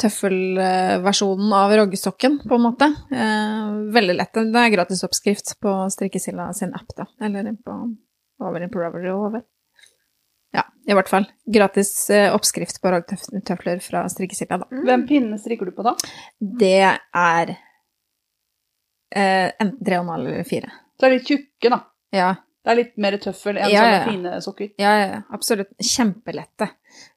[0.00, 2.88] tøffelversjonen av roggesokken, på en måte.
[3.12, 4.38] Eh, veldig lett.
[4.38, 7.08] Det er gratis oppskrift på strikkesilla sin app, da.
[7.24, 7.76] Eller på
[8.44, 9.44] over på Ravelry og over.
[10.56, 11.26] Ja, i hvert fall.
[11.52, 14.82] Gratis eh, oppskrift på roggtøfler fra strikkesilla, da.
[14.86, 15.96] Hvem pinne strikker du på, da?
[16.38, 17.54] Det er
[19.12, 20.72] eh, enten tre og en halv eller fire.
[20.96, 21.82] Så er de tjukke, da.
[22.14, 22.30] Ja,
[22.66, 24.06] Det er litt mer tøffel enn Ja, sånne ja, ja.
[24.10, 24.68] fine sokker.
[24.82, 25.68] ja, ja, ja, absolutt.
[25.78, 26.66] Kjempelette.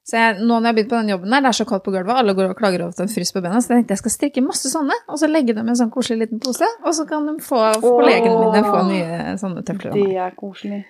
[0.06, 1.82] Så jeg, nå når jeg har begynt på den jobben der, det er så kaldt
[1.86, 3.80] på gulvet, alle går og klager over at det er frys på bena, så jeg
[3.80, 6.42] tenkte jeg skal strikke masse sånne, og så legge dem i en sånn koselig liten
[6.44, 9.96] pose, og så kan de få, kollegene mine få nye sånne tøfler.
[9.96, 10.80] Det er koselig.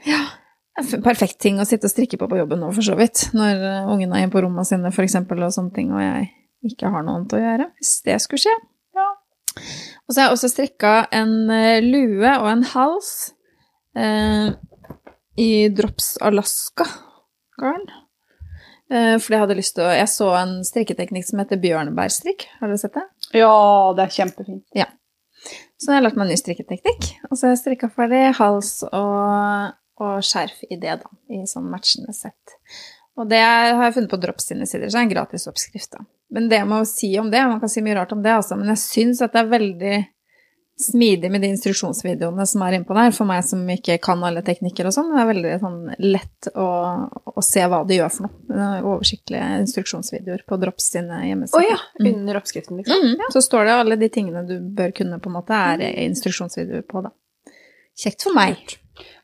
[1.04, 3.26] Perfekt ting å sitte og strikke på på jobben nå, for så vidt.
[3.36, 6.30] Når eh, ungene er inne på rommene sine, for eksempel, og sånne ting, og jeg
[6.72, 7.66] ikke har noe annet å gjøre.
[7.80, 8.54] Hvis det skulle skje.
[8.96, 9.08] Ja.
[10.06, 13.12] Og så har jeg også strikka en eh, lue og en hals
[13.96, 14.52] eh,
[15.40, 17.88] i Drops Alaska-garn.
[18.90, 22.48] Eh, fordi jeg hadde lyst til å Jeg så en strikketeknikk som heter bjørnebærstrikk.
[22.60, 23.06] Har dere sett det?
[23.38, 23.52] Ja,
[23.96, 24.64] det er kjempefint.
[24.76, 24.88] Ja.
[25.80, 27.10] Så jeg har lært meg en ny strikketeknikk.
[27.30, 31.12] Og så har jeg strikka ferdig hals og, og skjerf i det, da.
[31.32, 32.58] I sånn matchende sett.
[33.20, 35.92] Og det har jeg funnet på Drops sine sider, så det er en gratis oppskrift,
[35.92, 36.04] da.
[36.30, 38.56] Men det jeg må si om det, man kan si mye rart om det, altså,
[38.56, 39.96] men jeg syns at det er veldig
[40.80, 44.88] smidig med de instruksjonsvideoene som er innpå der, for meg som ikke kan alle teknikker
[44.88, 45.12] og sånn.
[45.14, 46.68] Det er veldig sånn lett å,
[47.34, 48.42] å se hva de gjør for noe.
[48.50, 53.06] Det er Oversiktlige instruksjonsvideoer på Drops sine Å oh, ja, under oppskriften, liksom.
[53.12, 56.86] Mm, Så står det alle de tingene du bør kunne, på en måte, er instruksjonsvideoer
[56.88, 57.14] på, da.
[58.00, 58.78] Kjekt for meg.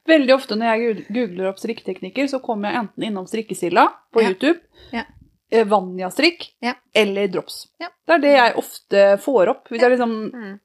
[0.07, 4.31] Veldig ofte når jeg googler opp strikketeknikker, så kommer jeg enten innom strikkesilla på Ja.
[4.33, 4.61] YouTube,
[4.95, 5.05] Ja.
[5.53, 6.75] Eh, Vanja-strikk Ja.
[6.95, 7.67] eller drops.
[7.81, 7.89] Ja.
[8.07, 9.69] Det er det jeg ofte får opp.
[9.71, 10.59] Hvis jeg liksom Mm.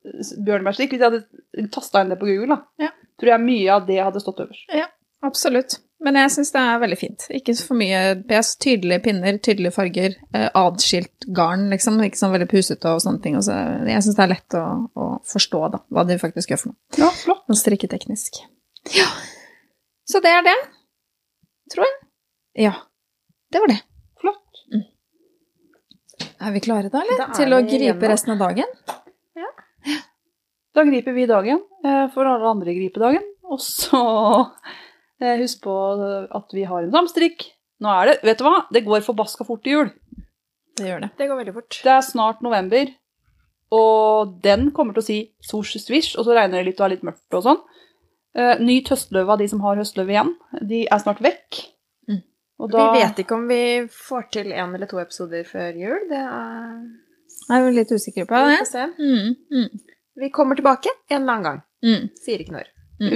[0.45, 2.89] Bjørnebærstrikk, hvis jeg hadde tasta inn det på Google, da, Ja.
[3.19, 4.89] tror jeg mye av det hadde stått øverst.
[5.23, 5.77] Absolutt.
[6.03, 7.27] Men jeg syns det er veldig fint.
[7.29, 8.55] Ikke for mye pes.
[8.57, 10.15] Tydelige pinner, tydelige farger.
[10.33, 11.99] Eh, adskilt garn, liksom.
[12.01, 13.35] Ikke sånn veldig pusete og sånne ting.
[13.37, 13.53] Også.
[13.85, 16.77] jeg syns det er lett å, å forstå da, hva de faktisk gjør for noe.
[16.97, 17.43] Ja, flott.
[17.47, 18.41] Noe strikketeknisk.
[18.95, 19.05] Ja.
[20.09, 20.57] Så det er det,
[21.71, 21.93] tror jeg.
[22.65, 22.73] Ja.
[23.51, 23.81] Det var det.
[26.41, 27.19] Er vi klare da, eller?
[27.21, 28.07] Da Til å gripe gjennom.
[28.09, 28.71] resten av dagen?
[29.37, 29.49] Ja.
[30.73, 33.25] Da griper vi dagen, eh, for alle andre griper dagen.
[33.51, 33.99] Og så
[35.21, 35.75] eh, husk på
[36.31, 37.49] at vi har en samstrikk.
[37.81, 39.91] Nå er det, vet du hva, det går forbaska fort til jul.
[40.77, 41.11] Det gjør det.
[41.19, 41.79] Det går veldig fort.
[41.83, 42.93] Det er snart november,
[43.75, 46.95] og den kommer til å si sors svisj, og så regner det litt og er
[46.95, 47.61] litt mørkt og sånn.
[48.37, 50.33] Eh, nyt høstløv av de som har høstløv igjen.
[50.63, 51.61] De er snart vekk.
[52.61, 52.65] Mm.
[52.65, 56.03] Og da, Vi vet ikke om vi får til en eller to episoder før jul.
[56.11, 58.67] Det er er jo litt usikker på Vi det.
[58.69, 58.83] se.
[58.99, 59.79] Mm, mm,
[60.21, 61.61] Vi kommer tilbake en eller annen gang.
[61.83, 62.67] mm, Sier ikke når.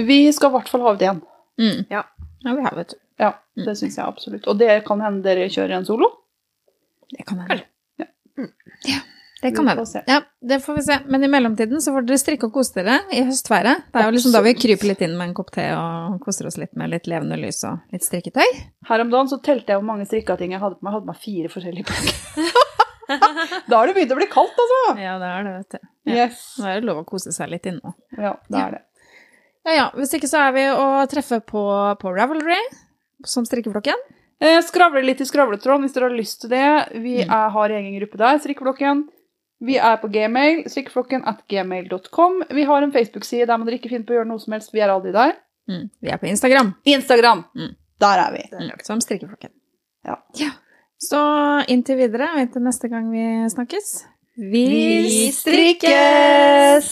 [0.06, 1.22] Vi skal i hvert fall ha ut igjen.
[1.58, 1.86] mm.
[1.90, 2.02] Ja.
[2.44, 2.96] ja, vi har vet du.
[3.18, 3.64] Ja, Mm.
[3.64, 4.46] det syns jeg absolutt.
[4.48, 6.10] Og det kan hende dere kjører en solo.
[7.10, 7.62] Det kan hende.
[7.98, 8.06] Ja.
[8.36, 8.50] Mm.
[8.84, 8.98] Ja,
[9.46, 10.02] det kan hende.
[10.10, 10.18] Ja,
[10.50, 10.98] det får vi se.
[11.10, 13.86] Men i mellomtiden så får dere strikke og kose dere i høstværet.
[13.94, 16.48] Det er jo liksom da vi kryper litt inn med en kopp te og koser
[16.50, 18.46] oss litt med litt levende lys og litt strikketøy.
[18.90, 20.92] Her om dagen så telte jeg hvor mange strikka ting jeg hadde på meg.
[20.92, 22.16] Jeg hadde på meg fire forskjellige pakker.
[23.70, 24.80] da har det begynt å bli kaldt, altså!
[25.00, 25.88] Ja, det er det, vet du.
[26.10, 26.16] Ja.
[26.26, 26.42] Yes.
[26.58, 27.94] Nå er det lov å kose seg litt inne.
[28.18, 28.82] Ja, det er det.
[29.66, 29.86] Ja, ja.
[29.98, 31.62] Hvis ikke så er vi å treffe på,
[32.02, 32.58] på Ravelry
[33.26, 33.98] som strikkeflokken.
[34.42, 36.66] Eh, skravle litt i skravletråden hvis dere har lyst til det.
[37.00, 37.30] Vi Mm.
[37.32, 39.06] er, har egen gruppe der, Strikkeflokken.
[39.64, 42.42] Vi er på gmail, strikkeflokken at gmail.com.
[42.52, 44.74] Vi har en Facebook-side der man ikke finner på å gjøre noe som helst.
[44.74, 45.38] Vi er aldri der.
[45.70, 45.88] Mm.
[46.00, 47.44] Vi er på Instagram Instagram.
[47.56, 47.72] Mm.
[48.00, 48.42] Der er vi.
[48.68, 49.54] Lagt som strikkeflokken.
[50.06, 50.50] Ja.
[51.02, 51.20] Så
[51.72, 53.88] inntil videre og inntil neste gang vi snakkes
[54.36, 56.90] Vi, strikkes!